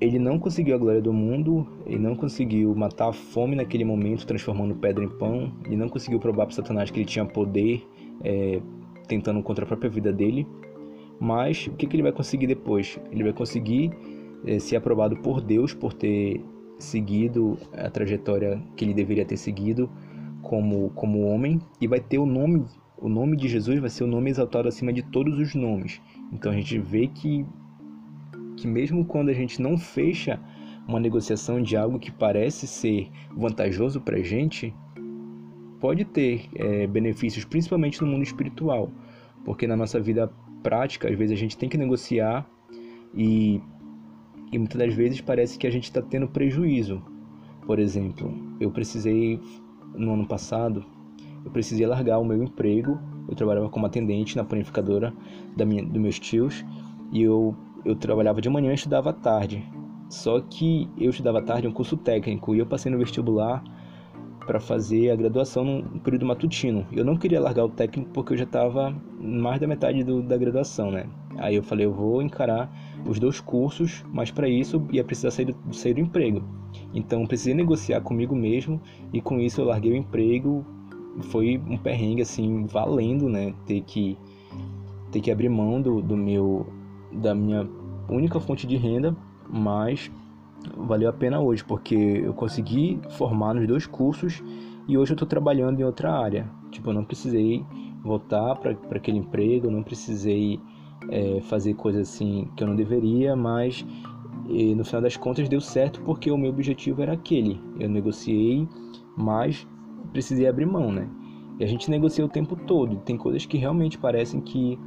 ele 0.00 0.18
não 0.18 0.38
conseguiu 0.38 0.74
a 0.74 0.78
glória 0.78 1.00
do 1.00 1.12
mundo, 1.12 1.66
ele 1.86 1.98
não 1.98 2.14
conseguiu 2.14 2.74
matar 2.74 3.08
a 3.08 3.12
fome 3.12 3.56
naquele 3.56 3.84
momento, 3.84 4.26
transformando 4.26 4.74
pedra 4.74 5.02
em 5.02 5.08
pão, 5.08 5.52
ele 5.64 5.76
não 5.76 5.88
conseguiu 5.88 6.18
provar 6.18 6.46
para 6.46 6.54
Satanás 6.54 6.90
que 6.90 6.98
ele 6.98 7.06
tinha 7.06 7.24
poder, 7.24 7.82
é, 8.22 8.60
tentando 9.08 9.42
contra 9.42 9.64
a 9.64 9.66
própria 9.66 9.88
vida 9.88 10.12
dele. 10.12 10.46
Mas 11.20 11.66
o 11.66 11.72
que, 11.72 11.86
que 11.86 11.96
ele 11.96 12.02
vai 12.02 12.12
conseguir 12.12 12.46
depois? 12.46 13.00
Ele 13.10 13.22
vai 13.22 13.32
conseguir 13.32 13.90
é, 14.46 14.58
ser 14.58 14.76
aprovado 14.76 15.16
por 15.16 15.40
Deus 15.40 15.72
por 15.72 15.92
ter 15.92 16.44
seguido 16.78 17.58
a 17.72 17.88
trajetória 17.88 18.62
que 18.76 18.84
ele 18.84 18.92
deveria 18.92 19.24
ter 19.24 19.36
seguido 19.36 19.90
como, 20.42 20.90
como 20.90 21.26
homem 21.26 21.60
e 21.80 21.86
vai 21.86 22.00
ter 22.00 22.18
o 22.18 22.26
nome, 22.26 22.64
o 22.98 23.08
nome 23.08 23.36
de 23.36 23.48
Jesus 23.48 23.80
vai 23.80 23.90
ser 23.90 24.04
o 24.04 24.06
nome 24.06 24.30
exaltado 24.30 24.68
acima 24.68 24.92
de 24.92 25.02
todos 25.02 25.38
os 25.38 25.54
nomes. 25.54 26.00
Então 26.32 26.52
a 26.52 26.54
gente 26.54 26.78
vê 26.78 27.06
que, 27.06 27.46
que 28.56 28.66
mesmo 28.66 29.04
quando 29.04 29.30
a 29.30 29.34
gente 29.34 29.60
não 29.60 29.76
fecha 29.78 30.40
uma 30.86 31.00
negociação 31.00 31.60
de 31.60 31.76
algo 31.76 31.98
que 31.98 32.12
parece 32.12 32.66
ser 32.66 33.10
vantajoso 33.36 34.00
para 34.00 34.18
a 34.18 34.22
gente, 34.22 34.72
pode 35.80 36.04
ter 36.04 36.48
é, 36.54 36.86
benefícios, 36.86 37.44
principalmente 37.44 38.00
no 38.00 38.06
mundo 38.06 38.22
espiritual, 38.22 38.90
porque 39.44 39.66
na 39.66 39.76
nossa 39.76 40.00
vida 40.00 40.30
prática, 40.66 41.08
às 41.08 41.16
vezes 41.16 41.32
a 41.32 41.38
gente 41.38 41.56
tem 41.56 41.68
que 41.68 41.78
negociar 41.78 42.44
e, 43.14 43.60
e 44.50 44.58
muitas 44.58 44.76
das 44.76 44.92
vezes 44.92 45.20
parece 45.20 45.56
que 45.56 45.64
a 45.64 45.70
gente 45.70 45.84
está 45.84 46.02
tendo 46.02 46.26
prejuízo. 46.26 47.00
Por 47.64 47.78
exemplo, 47.78 48.34
eu 48.58 48.68
precisei, 48.72 49.40
no 49.94 50.14
ano 50.14 50.26
passado, 50.26 50.84
eu 51.44 51.52
precisei 51.52 51.86
largar 51.86 52.18
o 52.18 52.24
meu 52.24 52.42
emprego, 52.42 52.98
eu 53.28 53.36
trabalhava 53.36 53.68
como 53.68 53.86
atendente 53.86 54.36
na 54.36 54.42
panificadora 54.42 55.14
da 55.56 55.64
minha, 55.64 55.84
dos 55.84 56.02
meus 56.02 56.18
tios 56.18 56.64
e 57.12 57.22
eu, 57.22 57.54
eu 57.84 57.94
trabalhava 57.94 58.40
de 58.40 58.48
manhã 58.48 58.72
e 58.72 58.74
estudava 58.74 59.10
à 59.10 59.12
tarde. 59.12 59.64
Só 60.08 60.40
que 60.40 60.90
eu 60.98 61.10
estudava 61.10 61.38
à 61.38 61.42
tarde 61.42 61.68
um 61.68 61.72
curso 61.72 61.96
técnico 61.96 62.56
e 62.56 62.58
eu 62.58 62.66
passei 62.66 62.90
no 62.90 62.98
vestibular 62.98 63.62
para 64.46 64.60
fazer 64.60 65.10
a 65.10 65.16
graduação 65.16 65.64
no 65.64 66.00
período 66.00 66.24
matutino. 66.24 66.86
Eu 66.92 67.04
não 67.04 67.16
queria 67.16 67.40
largar 67.40 67.64
o 67.64 67.68
técnico 67.68 68.10
porque 68.12 68.32
eu 68.32 68.36
já 68.36 68.44
estava 68.44 68.94
mais 69.20 69.60
da 69.60 69.66
metade 69.66 70.04
do, 70.04 70.22
da 70.22 70.36
graduação, 70.36 70.90
né? 70.90 71.06
Aí 71.36 71.56
eu 71.56 71.62
falei, 71.62 71.84
eu 71.84 71.92
vou 71.92 72.22
encarar 72.22 72.70
os 73.06 73.18
dois 73.18 73.40
cursos, 73.40 74.04
mas 74.12 74.30
para 74.30 74.48
isso 74.48 74.86
ia 74.90 75.04
precisar 75.04 75.30
sair 75.30 75.46
do, 75.46 75.74
sair 75.74 75.94
do 75.94 76.00
emprego. 76.00 76.42
Então 76.94 77.26
precisei 77.26 77.54
negociar 77.54 78.00
comigo 78.00 78.34
mesmo 78.34 78.80
e 79.12 79.20
com 79.20 79.38
isso 79.38 79.60
eu 79.60 79.66
larguei 79.66 79.92
o 79.92 79.96
emprego. 79.96 80.64
Foi 81.30 81.60
um 81.68 81.76
perrengue 81.76 82.22
assim, 82.22 82.66
valendo, 82.66 83.28
né? 83.28 83.54
Ter 83.66 83.80
que 83.82 84.16
ter 85.10 85.20
que 85.20 85.30
abrir 85.30 85.48
mão 85.48 85.80
do, 85.80 86.02
do 86.02 86.16
meu 86.16 86.66
da 87.12 87.34
minha 87.34 87.66
única 88.08 88.38
fonte 88.38 88.66
de 88.66 88.76
renda, 88.76 89.16
mas 89.48 90.10
valeu 90.76 91.08
a 91.08 91.12
pena 91.12 91.40
hoje, 91.40 91.64
porque 91.64 91.94
eu 91.94 92.34
consegui 92.34 93.00
formar 93.10 93.54
nos 93.54 93.66
dois 93.66 93.86
cursos 93.86 94.42
e 94.88 94.96
hoje 94.96 95.12
eu 95.12 95.14
estou 95.14 95.28
trabalhando 95.28 95.80
em 95.80 95.84
outra 95.84 96.12
área. 96.12 96.50
Tipo, 96.70 96.90
eu 96.90 96.94
não 96.94 97.04
precisei 97.04 97.64
voltar 98.02 98.54
para 98.56 98.76
aquele 98.92 99.18
emprego, 99.18 99.66
eu 99.66 99.70
não 99.70 99.82
precisei 99.82 100.60
é, 101.10 101.40
fazer 101.42 101.74
coisas 101.74 102.08
assim 102.08 102.48
que 102.56 102.62
eu 102.62 102.68
não 102.68 102.76
deveria, 102.76 103.34
mas 103.34 103.84
e, 104.48 104.74
no 104.74 104.84
final 104.84 105.02
das 105.02 105.16
contas 105.16 105.48
deu 105.48 105.60
certo 105.60 106.00
porque 106.02 106.30
o 106.30 106.38
meu 106.38 106.50
objetivo 106.50 107.02
era 107.02 107.12
aquele. 107.12 107.60
Eu 107.78 107.88
negociei, 107.88 108.68
mas 109.16 109.66
precisei 110.12 110.46
abrir 110.46 110.66
mão, 110.66 110.92
né? 110.92 111.08
E 111.58 111.64
a 111.64 111.66
gente 111.66 111.90
negocia 111.90 112.24
o 112.24 112.28
tempo 112.28 112.54
todo. 112.54 112.96
Tem 112.98 113.16
coisas 113.16 113.44
que 113.46 113.58
realmente 113.58 113.98
parecem 113.98 114.40
que 114.40 114.78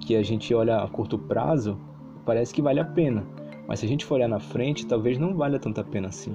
que 0.00 0.14
a 0.14 0.22
gente 0.22 0.54
olha 0.54 0.78
a 0.78 0.88
curto 0.88 1.18
prazo, 1.18 1.76
parece 2.24 2.54
que 2.54 2.62
vale 2.62 2.80
a 2.80 2.84
pena. 2.84 3.26
Mas 3.68 3.80
se 3.80 3.84
a 3.84 3.88
gente 3.88 4.06
for 4.06 4.14
olhar 4.14 4.28
na 4.28 4.40
frente, 4.40 4.86
talvez 4.86 5.18
não 5.18 5.36
valha 5.36 5.58
tanta 5.58 5.84
pena 5.84 6.08
assim. 6.08 6.34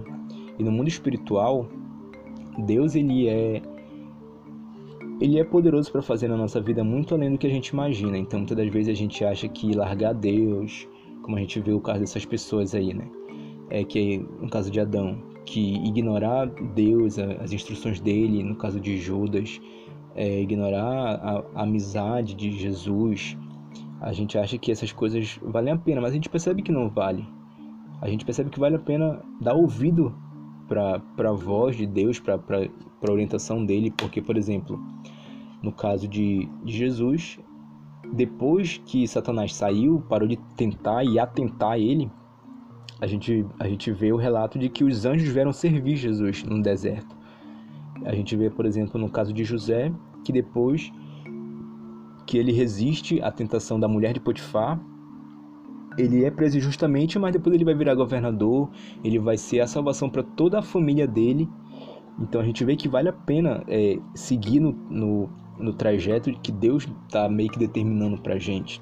E 0.58 0.64
no 0.64 0.72
mundo 0.72 0.88
espiritual, 0.88 1.68
Deus 2.60 2.94
ele 2.94 3.28
é 3.28 3.60
ele 5.20 5.40
é 5.40 5.44
poderoso 5.44 5.92
para 5.92 6.02
fazer 6.02 6.28
na 6.28 6.38
nossa 6.38 6.62
vida 6.62 6.84
muito 6.84 7.16
além 7.16 7.32
do 7.32 7.38
que 7.38 7.48
a 7.48 7.50
gente 7.50 7.70
imagina. 7.70 8.18
Então, 8.18 8.40
muitas 8.40 8.58
das 8.58 8.68
vezes 8.68 8.90
a 8.90 8.94
gente 8.94 9.24
acha 9.26 9.48
que 9.48 9.74
largar 9.74 10.14
Deus, 10.14 10.88
como 11.22 11.38
a 11.38 11.40
gente 11.40 11.60
vê 11.60 11.72
o 11.72 11.80
caso 11.80 12.02
dessas 12.02 12.26
pessoas 12.26 12.76
aí, 12.76 12.94
né? 12.94 13.08
É 13.70 13.84
que 13.84 14.18
no 14.40 14.50
caso 14.50 14.70
de 14.70 14.80
Adão, 14.80 15.18
que 15.46 15.76
ignorar 15.88 16.48
Deus, 16.76 17.18
as 17.18 17.52
instruções 17.52 18.00
dele, 18.00 18.44
no 18.44 18.56
caso 18.56 18.80
de 18.80 18.98
Judas, 18.98 19.60
é, 20.16 20.42
ignorar 20.42 21.16
a, 21.16 21.44
a 21.56 21.64
amizade 21.64 22.36
de 22.36 22.52
Jesus, 22.52 23.38
a 24.04 24.12
gente 24.12 24.38
acha 24.38 24.58
que 24.58 24.70
essas 24.70 24.92
coisas 24.92 25.40
valem 25.42 25.74
a 25.74 25.78
pena, 25.78 26.02
mas 26.02 26.12
a 26.12 26.16
gente 26.16 26.28
percebe 26.28 26.62
que 26.62 26.74
não 26.74 26.90
vale. 26.90 27.26
A 28.02 28.10
gente 28.10 28.26
percebe 28.26 28.50
que 28.50 28.60
vale 28.60 28.76
a 28.76 28.80
pena 28.80 29.24
dar 29.40 29.54
ouvido 29.54 30.14
para 30.68 31.02
a 31.30 31.32
voz 31.32 31.78
de 31.78 31.86
Deus, 31.86 32.20
para 32.20 32.36
a 32.36 33.12
orientação 33.12 33.66
dele, 33.66 33.92
porque, 33.92 34.22
por 34.22 34.36
exemplo, 34.36 34.78
no 35.62 35.72
caso 35.72 36.06
de, 36.06 36.50
de 36.66 36.74
Jesus, 36.74 37.40
depois 38.12 38.78
que 38.86 39.08
Satanás 39.08 39.56
saiu, 39.56 40.04
parou 40.10 40.28
de 40.28 40.36
tentar 40.58 41.06
e 41.06 41.18
atentar 41.18 41.80
ele, 41.80 42.12
a 43.00 43.08
gente, 43.08 43.46
a 43.58 43.70
gente 43.70 43.90
vê 43.90 44.12
o 44.12 44.18
relato 44.18 44.60
de 44.60 44.68
que 44.68 44.84
os 44.84 45.06
anjos 45.06 45.30
vieram 45.30 45.54
servir 45.54 45.96
Jesus 45.96 46.44
no 46.44 46.62
deserto. 46.62 47.16
A 48.04 48.14
gente 48.14 48.36
vê, 48.36 48.50
por 48.50 48.66
exemplo, 48.66 49.00
no 49.00 49.10
caso 49.10 49.32
de 49.32 49.46
José, 49.46 49.94
que 50.26 50.34
depois 50.34 50.92
que 52.26 52.38
ele 52.38 52.52
resiste 52.52 53.22
à 53.22 53.32
tentação 53.32 53.80
da 53.80 53.88
mulher 53.88 54.14
de 54.14 54.20
Potifar. 54.20 54.80
Ele 55.98 56.26
é 56.26 56.32
preso 56.32 56.60
justamente, 56.60 57.20
mas 57.20 57.34
depois 57.34 57.54
ele 57.54 57.66
vai 57.66 57.76
virar 57.76 57.94
governador, 57.94 58.70
ele 59.04 59.20
vai 59.20 59.38
ser 59.38 59.60
a 59.60 59.68
salvação 59.68 60.10
para 60.10 60.24
toda 60.24 60.60
a 60.60 60.62
família 60.62 61.08
dele. 61.08 61.48
Então 62.20 62.42
a 62.42 62.44
gente 62.44 62.64
vê 62.64 62.76
que 62.76 62.88
vale 62.88 63.10
a 63.10 63.14
pena 63.14 63.64
é, 63.68 64.00
seguir 64.16 64.60
no, 64.60 64.72
no, 64.90 65.30
no, 65.60 65.74
trajeto 65.74 66.32
que 66.42 66.52
Deus 66.52 66.88
está 67.06 67.30
meio 67.30 67.50
que 67.50 67.60
determinando 67.60 68.18
para 68.20 68.36
a 68.36 68.40
gente. 68.40 68.82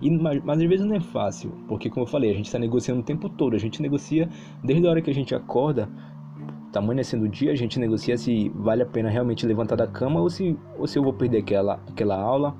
E, 0.00 0.10
mas, 0.10 0.42
mas, 0.44 0.60
às 0.60 0.68
vezes 0.68 0.86
não 0.86 0.96
é 0.96 1.00
fácil, 1.00 1.50
porque 1.66 1.90
como 1.90 2.04
eu 2.04 2.10
falei, 2.10 2.30
a 2.30 2.34
gente 2.34 2.46
está 2.46 2.58
negociando 2.58 3.00
o 3.00 3.04
tempo 3.04 3.28
todo, 3.28 3.56
a 3.56 3.58
gente 3.58 3.82
negocia 3.82 4.28
desde 4.62 4.86
a 4.86 4.90
hora 4.90 5.02
que 5.02 5.10
a 5.10 5.14
gente 5.14 5.34
acorda 5.34 5.88
amanhecendo 6.74 7.24
o 7.24 7.28
dia, 7.28 7.52
a 7.52 7.56
gente 7.56 7.78
negocia 7.78 8.16
se 8.16 8.50
vale 8.54 8.82
a 8.82 8.86
pena 8.86 9.08
realmente 9.08 9.46
levantar 9.46 9.76
da 9.76 9.86
cama 9.86 10.20
ou 10.20 10.28
se, 10.28 10.56
ou 10.78 10.86
se 10.86 10.98
eu 10.98 11.02
vou 11.02 11.12
perder 11.12 11.38
aquela, 11.38 11.80
aquela 11.88 12.20
aula, 12.20 12.54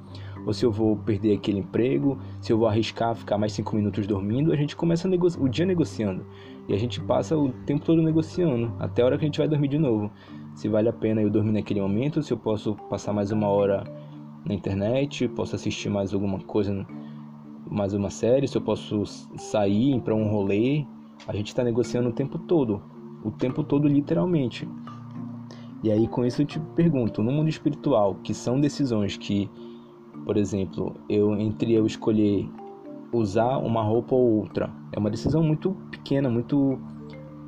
ou 0.46 0.52
se 0.52 0.64
eu 0.64 0.72
vou 0.72 0.96
perder 0.96 1.34
aquele 1.34 1.58
emprego, 1.58 2.18
se 2.40 2.52
eu 2.52 2.58
vou 2.58 2.66
arriscar 2.66 3.14
ficar 3.14 3.36
mais 3.36 3.52
cinco 3.52 3.76
minutos 3.76 4.06
dormindo. 4.06 4.52
A 4.52 4.56
gente 4.56 4.74
começa 4.74 5.08
o 5.08 5.48
dia 5.48 5.66
negociando 5.66 6.24
e 6.66 6.74
a 6.74 6.78
gente 6.78 7.00
passa 7.00 7.36
o 7.36 7.50
tempo 7.66 7.84
todo 7.84 8.00
negociando 8.00 8.72
até 8.78 9.02
a 9.02 9.06
hora 9.06 9.18
que 9.18 9.24
a 9.24 9.28
gente 9.28 9.38
vai 9.38 9.48
dormir 9.48 9.68
de 9.68 9.78
novo. 9.78 10.10
Se 10.54 10.68
vale 10.68 10.88
a 10.88 10.92
pena 10.92 11.20
eu 11.20 11.28
dormir 11.28 11.52
naquele 11.52 11.80
momento, 11.80 12.22
se 12.22 12.32
eu 12.32 12.38
posso 12.38 12.74
passar 12.88 13.12
mais 13.12 13.30
uma 13.30 13.48
hora 13.48 13.84
na 14.44 14.54
internet, 14.54 15.28
posso 15.28 15.54
assistir 15.54 15.90
mais 15.90 16.14
alguma 16.14 16.38
coisa, 16.40 16.86
mais 17.70 17.92
uma 17.92 18.08
série, 18.08 18.48
se 18.48 18.56
eu 18.56 18.62
posso 18.62 19.04
sair 19.04 20.00
para 20.00 20.14
um 20.14 20.28
rolê. 20.28 20.86
A 21.26 21.34
gente 21.34 21.48
está 21.48 21.62
negociando 21.62 22.08
o 22.08 22.12
tempo 22.12 22.38
todo 22.38 22.80
o 23.24 23.30
tempo 23.30 23.62
todo, 23.62 23.88
literalmente. 23.88 24.68
E 25.82 25.90
aí, 25.90 26.08
com 26.08 26.24
isso, 26.24 26.42
eu 26.42 26.46
te 26.46 26.58
pergunto: 26.74 27.22
no 27.22 27.32
mundo 27.32 27.48
espiritual, 27.48 28.16
que 28.16 28.34
são 28.34 28.60
decisões 28.60 29.16
que, 29.16 29.50
por 30.24 30.36
exemplo, 30.36 30.94
eu 31.08 31.34
entre 31.38 31.72
eu 31.72 31.86
escolher 31.86 32.48
usar 33.12 33.58
uma 33.58 33.82
roupa 33.82 34.14
ou 34.14 34.40
outra, 34.40 34.70
é 34.92 34.98
uma 34.98 35.10
decisão 35.10 35.42
muito 35.42 35.72
pequena, 35.90 36.28
muito, 36.28 36.78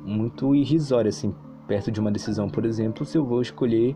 muito 0.03 0.55
irrisória, 0.55 1.09
assim, 1.09 1.33
perto 1.67 1.91
de 1.91 1.99
uma 1.99 2.11
decisão, 2.11 2.49
por 2.49 2.65
exemplo, 2.65 3.05
se 3.05 3.17
eu 3.17 3.23
vou 3.23 3.41
escolher 3.41 3.95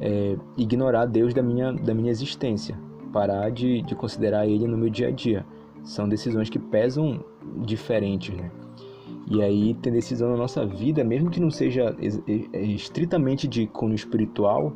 é, 0.00 0.36
ignorar 0.56 1.06
Deus 1.06 1.34
da 1.34 1.42
minha, 1.42 1.72
da 1.72 1.94
minha 1.94 2.10
existência, 2.10 2.78
parar 3.12 3.50
de, 3.50 3.82
de 3.82 3.94
considerar 3.94 4.46
Ele 4.46 4.66
no 4.66 4.76
meu 4.76 4.88
dia 4.88 5.08
a 5.08 5.10
dia. 5.10 5.44
São 5.84 6.08
decisões 6.08 6.48
que 6.48 6.58
pesam 6.58 7.24
diferentes, 7.64 8.34
né? 8.34 8.50
E 9.34 9.42
aí 9.42 9.72
tem 9.72 9.90
decisão 9.90 10.30
na 10.30 10.36
nossa 10.36 10.66
vida, 10.66 11.02
mesmo 11.02 11.30
que 11.30 11.40
não 11.40 11.50
seja 11.50 11.96
estritamente 12.52 13.48
de 13.48 13.66
cunho 13.66 13.94
espiritual, 13.94 14.74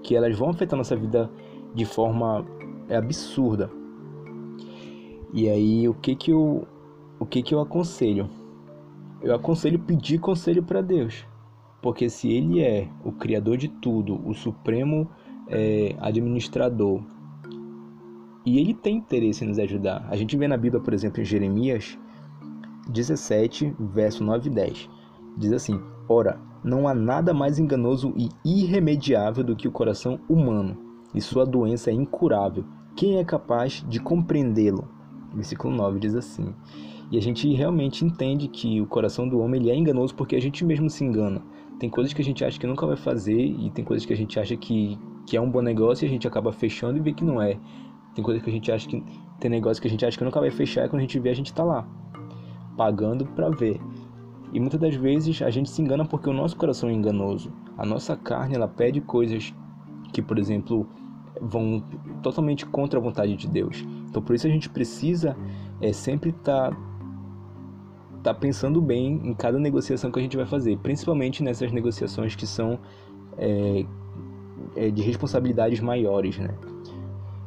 que 0.00 0.14
elas 0.14 0.38
vão 0.38 0.50
afetar 0.50 0.76
nossa 0.76 0.94
vida 0.94 1.28
de 1.74 1.84
forma 1.84 2.46
absurda. 2.88 3.68
E 5.34 5.48
aí 5.48 5.88
o 5.88 5.94
que 5.94 6.14
que 6.14 6.30
eu 6.30 6.68
o 7.18 7.26
que 7.26 7.42
que 7.42 7.52
eu 7.52 7.58
aconselho? 7.60 8.30
Eu 9.20 9.34
aconselho 9.34 9.80
pedir 9.80 10.20
conselho 10.20 10.62
para 10.62 10.80
Deus, 10.80 11.26
porque 11.82 12.08
se 12.08 12.30
Ele 12.30 12.60
é 12.60 12.88
o 13.04 13.10
criador 13.10 13.56
de 13.56 13.66
tudo, 13.66 14.20
o 14.24 14.34
supremo 14.34 15.10
é, 15.48 15.96
administrador, 15.98 17.02
e 18.44 18.60
Ele 18.60 18.72
tem 18.72 18.98
interesse 18.98 19.44
em 19.44 19.48
nos 19.48 19.58
ajudar. 19.58 20.06
A 20.08 20.14
gente 20.14 20.36
vê 20.36 20.46
na 20.46 20.56
Bíblia, 20.56 20.80
por 20.80 20.94
exemplo, 20.94 21.20
em 21.20 21.24
Jeremias, 21.24 21.98
17, 22.88 23.74
verso 23.78 24.22
9 24.22 24.48
e 24.48 24.52
10. 24.52 24.90
Diz 25.36 25.52
assim: 25.52 25.80
Ora, 26.08 26.40
não 26.62 26.88
há 26.88 26.94
nada 26.94 27.34
mais 27.34 27.58
enganoso 27.58 28.12
e 28.16 28.28
irremediável 28.44 29.44
do 29.44 29.56
que 29.56 29.68
o 29.68 29.72
coração 29.72 30.18
humano, 30.28 30.76
e 31.14 31.20
sua 31.20 31.44
doença 31.44 31.90
é 31.90 31.94
incurável. 31.94 32.64
Quem 32.94 33.18
é 33.18 33.24
capaz 33.24 33.84
de 33.88 34.00
compreendê-lo? 34.00 34.88
Versículo 35.34 35.74
9 35.76 35.98
diz 35.98 36.14
assim. 36.14 36.54
E 37.10 37.18
a 37.18 37.22
gente 37.22 37.52
realmente 37.52 38.04
entende 38.04 38.48
que 38.48 38.80
o 38.80 38.86
coração 38.86 39.28
do 39.28 39.38
homem 39.38 39.60
ele 39.60 39.70
é 39.70 39.76
enganoso 39.76 40.14
porque 40.14 40.34
a 40.34 40.40
gente 40.40 40.64
mesmo 40.64 40.90
se 40.90 41.04
engana. 41.04 41.42
Tem 41.78 41.90
coisas 41.90 42.12
que 42.12 42.22
a 42.22 42.24
gente 42.24 42.44
acha 42.44 42.58
que 42.58 42.66
nunca 42.66 42.86
vai 42.86 42.96
fazer 42.96 43.38
e 43.38 43.70
tem 43.70 43.84
coisas 43.84 44.06
que 44.06 44.12
a 44.12 44.16
gente 44.16 44.40
acha 44.40 44.56
que, 44.56 44.98
que 45.26 45.36
é 45.36 45.40
um 45.40 45.50
bom 45.50 45.60
negócio 45.60 46.04
e 46.04 46.08
a 46.08 46.10
gente 46.10 46.26
acaba 46.26 46.52
fechando 46.52 46.96
e 46.96 47.00
vê 47.00 47.12
que 47.12 47.22
não 47.22 47.40
é. 47.40 47.58
Tem 48.14 48.24
coisas 48.24 48.42
que 48.42 48.48
a 48.48 48.52
gente 48.52 48.72
acha 48.72 48.88
que 48.88 49.04
tem 49.38 49.50
negócio 49.50 49.80
que 49.80 49.86
a 49.86 49.90
gente 49.90 50.04
acha 50.04 50.16
que 50.16 50.24
nunca 50.24 50.40
vai 50.40 50.50
fechar 50.50 50.86
e 50.86 50.88
quando 50.88 51.00
a 51.00 51.02
gente 51.02 51.18
vê 51.18 51.28
a 51.28 51.34
gente 51.34 51.46
está 51.46 51.62
lá 51.62 51.86
pagando 52.76 53.26
para 53.26 53.48
ver. 53.50 53.80
E 54.52 54.60
muitas 54.60 54.80
das 54.80 54.94
vezes 54.94 55.42
a 55.42 55.50
gente 55.50 55.68
se 55.70 55.82
engana 55.82 56.04
porque 56.04 56.30
o 56.30 56.32
nosso 56.32 56.56
coração 56.56 56.88
é 56.88 56.92
enganoso. 56.92 57.52
A 57.76 57.84
nossa 57.84 58.16
carne 58.16 58.54
ela 58.54 58.68
pede 58.68 59.00
coisas 59.00 59.52
que, 60.12 60.22
por 60.22 60.38
exemplo, 60.38 60.86
vão 61.40 61.82
totalmente 62.22 62.64
contra 62.64 62.98
a 62.98 63.02
vontade 63.02 63.36
de 63.36 63.48
Deus. 63.48 63.84
Então 64.08 64.22
por 64.22 64.34
isso 64.34 64.46
a 64.46 64.50
gente 64.50 64.68
precisa 64.70 65.36
é, 65.80 65.92
sempre 65.92 66.30
estar 66.30 66.70
tá, 66.70 66.76
tá 68.22 68.34
pensando 68.34 68.80
bem 68.80 69.20
em 69.24 69.34
cada 69.34 69.58
negociação 69.58 70.10
que 70.10 70.18
a 70.18 70.22
gente 70.22 70.36
vai 70.36 70.46
fazer, 70.46 70.78
principalmente 70.78 71.42
nessas 71.42 71.72
negociações 71.72 72.34
que 72.34 72.46
são 72.46 72.78
é, 73.36 73.84
é, 74.74 74.90
de 74.90 75.02
responsabilidades 75.02 75.80
maiores, 75.80 76.38
né? 76.38 76.54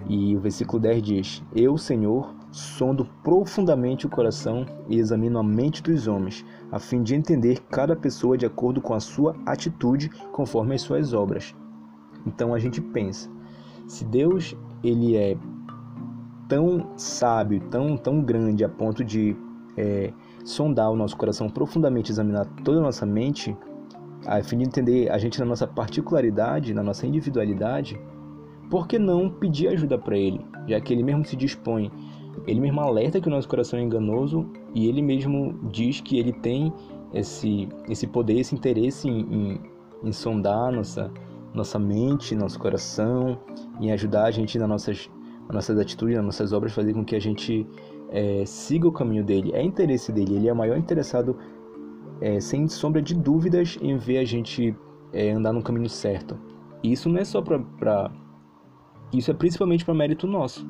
E 0.07 0.35
o 0.35 0.39
versículo 0.39 0.81
10 0.81 1.01
diz: 1.01 1.43
Eu, 1.55 1.77
Senhor, 1.77 2.33
sondo 2.51 3.05
profundamente 3.23 4.05
o 4.05 4.09
coração 4.09 4.65
e 4.88 4.97
examino 4.97 5.39
a 5.39 5.43
mente 5.43 5.83
dos 5.83 6.07
homens, 6.07 6.45
a 6.71 6.79
fim 6.79 7.03
de 7.03 7.15
entender 7.15 7.59
cada 7.69 7.95
pessoa 7.95 8.38
de 8.38 8.45
acordo 8.45 8.81
com 8.81 8.93
a 8.93 8.99
sua 8.99 9.35
atitude, 9.45 10.09
conforme 10.31 10.75
as 10.75 10.81
suas 10.81 11.13
obras. 11.13 11.55
Então 12.25 12.53
a 12.53 12.59
gente 12.59 12.81
pensa, 12.81 13.29
se 13.88 14.03
Deus 14.05 14.55
ele 14.83 15.15
é 15.15 15.38
tão 16.47 16.91
sábio, 16.97 17.62
tão 17.69 17.95
tão 17.95 18.21
grande 18.21 18.63
a 18.63 18.69
ponto 18.69 19.03
de 19.03 19.35
é, 19.77 20.12
sondar 20.43 20.91
o 20.91 20.95
nosso 20.95 21.15
coração 21.15 21.49
profundamente, 21.49 22.12
examinar 22.12 22.45
toda 22.63 22.79
a 22.79 22.83
nossa 22.83 23.05
mente, 23.05 23.55
a 24.25 24.41
fim 24.43 24.57
de 24.57 24.65
entender 24.65 25.09
a 25.09 25.17
gente 25.17 25.39
na 25.39 25.45
nossa 25.45 25.67
particularidade, 25.67 26.73
na 26.73 26.83
nossa 26.83 27.05
individualidade, 27.05 27.99
por 28.69 28.88
que 28.88 28.99
não 28.99 29.29
pedir 29.29 29.69
ajuda 29.69 29.97
para 29.97 30.17
Ele, 30.17 30.45
já 30.67 30.79
que 30.81 30.93
Ele 30.93 31.03
mesmo 31.03 31.25
se 31.25 31.35
dispõe, 31.35 31.91
Ele 32.47 32.60
mesmo 32.60 32.80
alerta 32.82 33.19
que 33.19 33.28
o 33.28 33.32
nosso 33.32 33.47
coração 33.47 33.80
é 33.80 33.82
enganoso 33.82 34.45
e 34.73 34.88
Ele 34.88 35.02
mesmo 35.02 35.60
diz 35.71 36.02
que 36.02 36.17
Ele 36.17 36.32
tem 36.32 36.73
esse, 37.13 37.67
esse 37.88 38.08
poder, 38.08 38.39
esse 38.39 38.56
interesse 38.56 39.08
em, 39.08 39.21
em, 39.21 39.62
em 40.04 40.12
sondar 40.12 40.71
nossa, 40.71 41.12
nossa 41.54 41.80
mente, 41.80 42.36
nosso 42.36 42.60
coração, 42.60 43.39
em 43.80 43.91
ajudar 43.91 44.25
a 44.25 44.32
gente 44.32 44.58
nas 44.58 44.69
nossas, 44.69 45.10
nas 45.47 45.56
nossas 45.56 45.80
atitudes, 45.80 46.15
nas 46.15 46.25
nossas 46.25 46.54
obras, 46.54 46.73
fazer 46.73 46.93
com 46.93 47.04
que 47.04 47.15
a 47.15 47.19
gente 47.19 47.67
é, 48.10 48.43
siga 48.45 48.88
o 48.88 48.91
caminho 48.91 49.23
dele. 49.23 49.52
É 49.54 49.62
interesse 49.62 50.12
dele, 50.12 50.36
ele 50.36 50.47
é 50.47 50.54
o 50.54 50.56
maior 50.56 50.78
interessado, 50.78 51.38
é, 52.21 52.39
sem 52.39 52.67
sombra 52.67 53.02
de 53.02 53.15
dúvidas, 53.15 53.78
em 53.82 53.97
ver 53.97 54.19
a 54.19 54.25
gente 54.25 54.75
é, 55.13 55.32
andar 55.32 55.54
no 55.54 55.63
caminho 55.63 55.89
certo. 55.89 56.38
E 56.84 56.91
isso 56.91 57.10
não 57.10 57.19
é 57.19 57.25
só 57.25 57.41
para 57.41 58.12
isso 59.12 59.32
é 59.32 59.34
principalmente 59.34 59.84
para 59.84 59.93
mérito 59.93 60.28
nosso, 60.28 60.67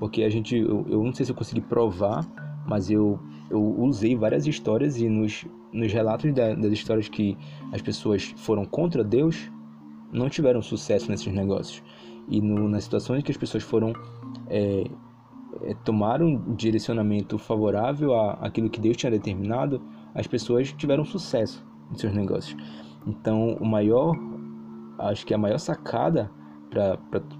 porque 0.00 0.22
a 0.22 0.30
gente, 0.30 0.56
eu, 0.56 0.86
eu, 0.88 1.04
não 1.04 1.12
sei 1.12 1.26
se 1.26 1.30
eu 1.30 1.36
consegui 1.36 1.60
provar, 1.60 2.26
mas 2.66 2.90
eu, 2.90 3.20
eu 3.50 3.60
usei 3.60 4.16
várias 4.16 4.46
histórias 4.46 4.96
e 4.96 5.06
nos, 5.10 5.44
nos 5.70 5.92
relatos 5.92 6.32
da, 6.32 6.54
das 6.54 6.72
histórias 6.72 7.06
que 7.06 7.36
as 7.70 7.82
pessoas 7.82 8.32
foram 8.38 8.64
contra 8.64 9.04
Deus, 9.04 9.52
não 10.10 10.30
tiveram 10.30 10.62
sucesso 10.62 11.10
nesses 11.10 11.30
negócios. 11.30 11.82
E 12.30 12.40
no, 12.40 12.66
nas 12.66 12.84
situações 12.84 13.22
que 13.22 13.30
as 13.30 13.36
pessoas 13.36 13.62
foram 13.62 13.92
é, 14.48 14.84
é, 15.64 15.74
tomaram 15.84 16.28
um 16.28 16.54
direcionamento 16.54 17.36
favorável 17.36 18.14
a 18.14 18.38
aquilo 18.40 18.70
que 18.70 18.80
Deus 18.80 18.96
tinha 18.96 19.10
determinado, 19.10 19.82
as 20.14 20.26
pessoas 20.26 20.72
tiveram 20.72 21.04
sucesso 21.04 21.62
em 21.92 21.98
seus 21.98 22.14
negócios. 22.14 22.56
Então, 23.06 23.52
o 23.60 23.66
maior, 23.66 24.16
acho 24.98 25.26
que 25.26 25.34
a 25.34 25.38
maior 25.38 25.58
sacada 25.58 26.30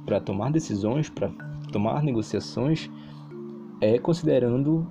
para 0.04 0.20
tomar 0.20 0.52
decisões, 0.52 1.08
para 1.08 1.30
tomar 1.70 2.02
negociações, 2.02 2.90
é 3.80 3.98
considerando 3.98 4.86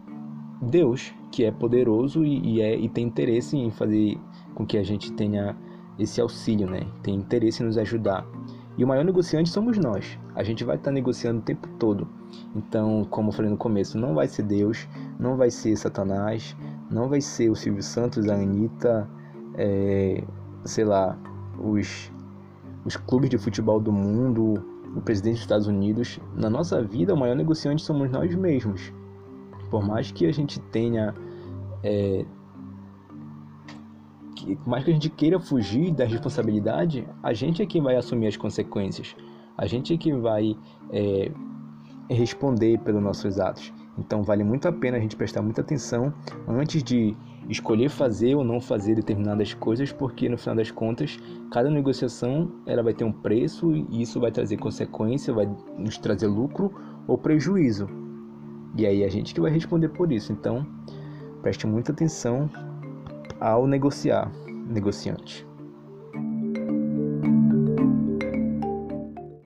Deus, 0.61 1.13
que 1.31 1.43
é 1.43 1.51
poderoso 1.51 2.25
e, 2.25 2.55
e, 2.55 2.61
é, 2.61 2.77
e 2.77 2.89
tem 2.89 3.05
interesse 3.05 3.57
em 3.57 3.71
fazer 3.71 4.17
com 4.55 4.65
que 4.65 4.77
a 4.77 4.83
gente 4.83 5.11
tenha 5.13 5.55
esse 5.97 6.19
auxílio, 6.19 6.69
né? 6.69 6.81
Tem 7.03 7.15
interesse 7.15 7.61
em 7.61 7.65
nos 7.65 7.77
ajudar. 7.77 8.25
E 8.77 8.83
o 8.83 8.87
maior 8.87 9.03
negociante 9.03 9.49
somos 9.49 9.77
nós. 9.77 10.17
A 10.35 10.43
gente 10.43 10.63
vai 10.63 10.77
estar 10.77 10.91
negociando 10.91 11.39
o 11.39 11.43
tempo 11.43 11.67
todo. 11.77 12.07
Então, 12.55 13.05
como 13.09 13.29
eu 13.29 13.33
falei 13.33 13.51
no 13.51 13.57
começo, 13.57 13.97
não 13.97 14.15
vai 14.15 14.27
ser 14.27 14.43
Deus, 14.43 14.87
não 15.19 15.35
vai 15.35 15.51
ser 15.51 15.75
Satanás, 15.75 16.55
não 16.89 17.09
vai 17.09 17.19
ser 17.19 17.49
o 17.49 17.55
Silvio 17.55 17.83
Santos, 17.83 18.29
a 18.29 18.35
Anitta, 18.35 19.09
é, 19.55 20.23
sei 20.63 20.85
lá, 20.85 21.17
os 21.59 22.09
os 22.85 22.95
clubes 22.95 23.29
de 23.29 23.37
futebol 23.37 23.79
do 23.79 23.91
mundo, 23.91 24.65
o 24.95 25.01
presidente 25.01 25.33
dos 25.33 25.41
Estados 25.41 25.67
Unidos. 25.67 26.19
Na 26.35 26.49
nossa 26.49 26.81
vida, 26.81 27.13
o 27.13 27.17
maior 27.17 27.35
negociante 27.35 27.81
somos 27.81 28.09
nós 28.09 28.33
mesmos. 28.35 28.93
Por 29.69 29.85
mais 29.85 30.11
que 30.11 30.25
a 30.25 30.31
gente 30.31 30.59
tenha. 30.59 31.13
É, 31.83 32.25
que, 34.35 34.55
por 34.55 34.69
mais 34.69 34.83
que 34.83 34.91
a 34.91 34.93
gente 34.93 35.09
queira 35.09 35.39
fugir 35.39 35.91
da 35.91 36.05
responsabilidade, 36.05 37.07
a 37.21 37.33
gente 37.33 37.61
é 37.61 37.65
quem 37.65 37.81
vai 37.81 37.95
assumir 37.95 38.27
as 38.27 38.37
consequências. 38.37 39.15
A 39.57 39.65
gente 39.65 39.93
é 39.93 39.97
quem 39.97 40.19
vai 40.19 40.57
é, 40.91 41.31
responder 42.09 42.79
pelos 42.79 43.01
nossos 43.01 43.39
atos. 43.39 43.73
Então 43.97 44.23
vale 44.23 44.43
muito 44.43 44.67
a 44.67 44.71
pena 44.71 44.97
a 44.97 44.99
gente 44.99 45.15
prestar 45.15 45.41
muita 45.41 45.61
atenção 45.61 46.13
antes 46.47 46.81
de 46.81 47.15
escolher 47.49 47.89
fazer 47.89 48.35
ou 48.35 48.43
não 48.43 48.61
fazer 48.61 48.95
determinadas 48.95 49.53
coisas, 49.53 49.91
porque 49.91 50.29
no 50.29 50.37
final 50.37 50.55
das 50.55 50.69
contas, 50.69 51.17
cada 51.51 51.69
negociação 51.69 52.51
ela 52.65 52.83
vai 52.83 52.93
ter 52.93 53.03
um 53.03 53.11
preço 53.11 53.75
e 53.75 54.01
isso 54.01 54.19
vai 54.19 54.31
trazer 54.31 54.57
consequência, 54.57 55.33
vai 55.33 55.49
nos 55.77 55.97
trazer 55.97 56.27
lucro 56.27 56.71
ou 57.07 57.17
prejuízo. 57.17 57.89
E 58.75 58.85
aí 58.85 59.03
a 59.03 59.09
gente 59.09 59.33
que 59.33 59.41
vai 59.41 59.51
responder 59.51 59.89
por 59.89 60.11
isso. 60.11 60.31
Então, 60.31 60.65
preste 61.41 61.65
muita 61.65 61.91
atenção 61.91 62.49
ao 63.39 63.65
negociar, 63.65 64.31
negociante. 64.67 65.48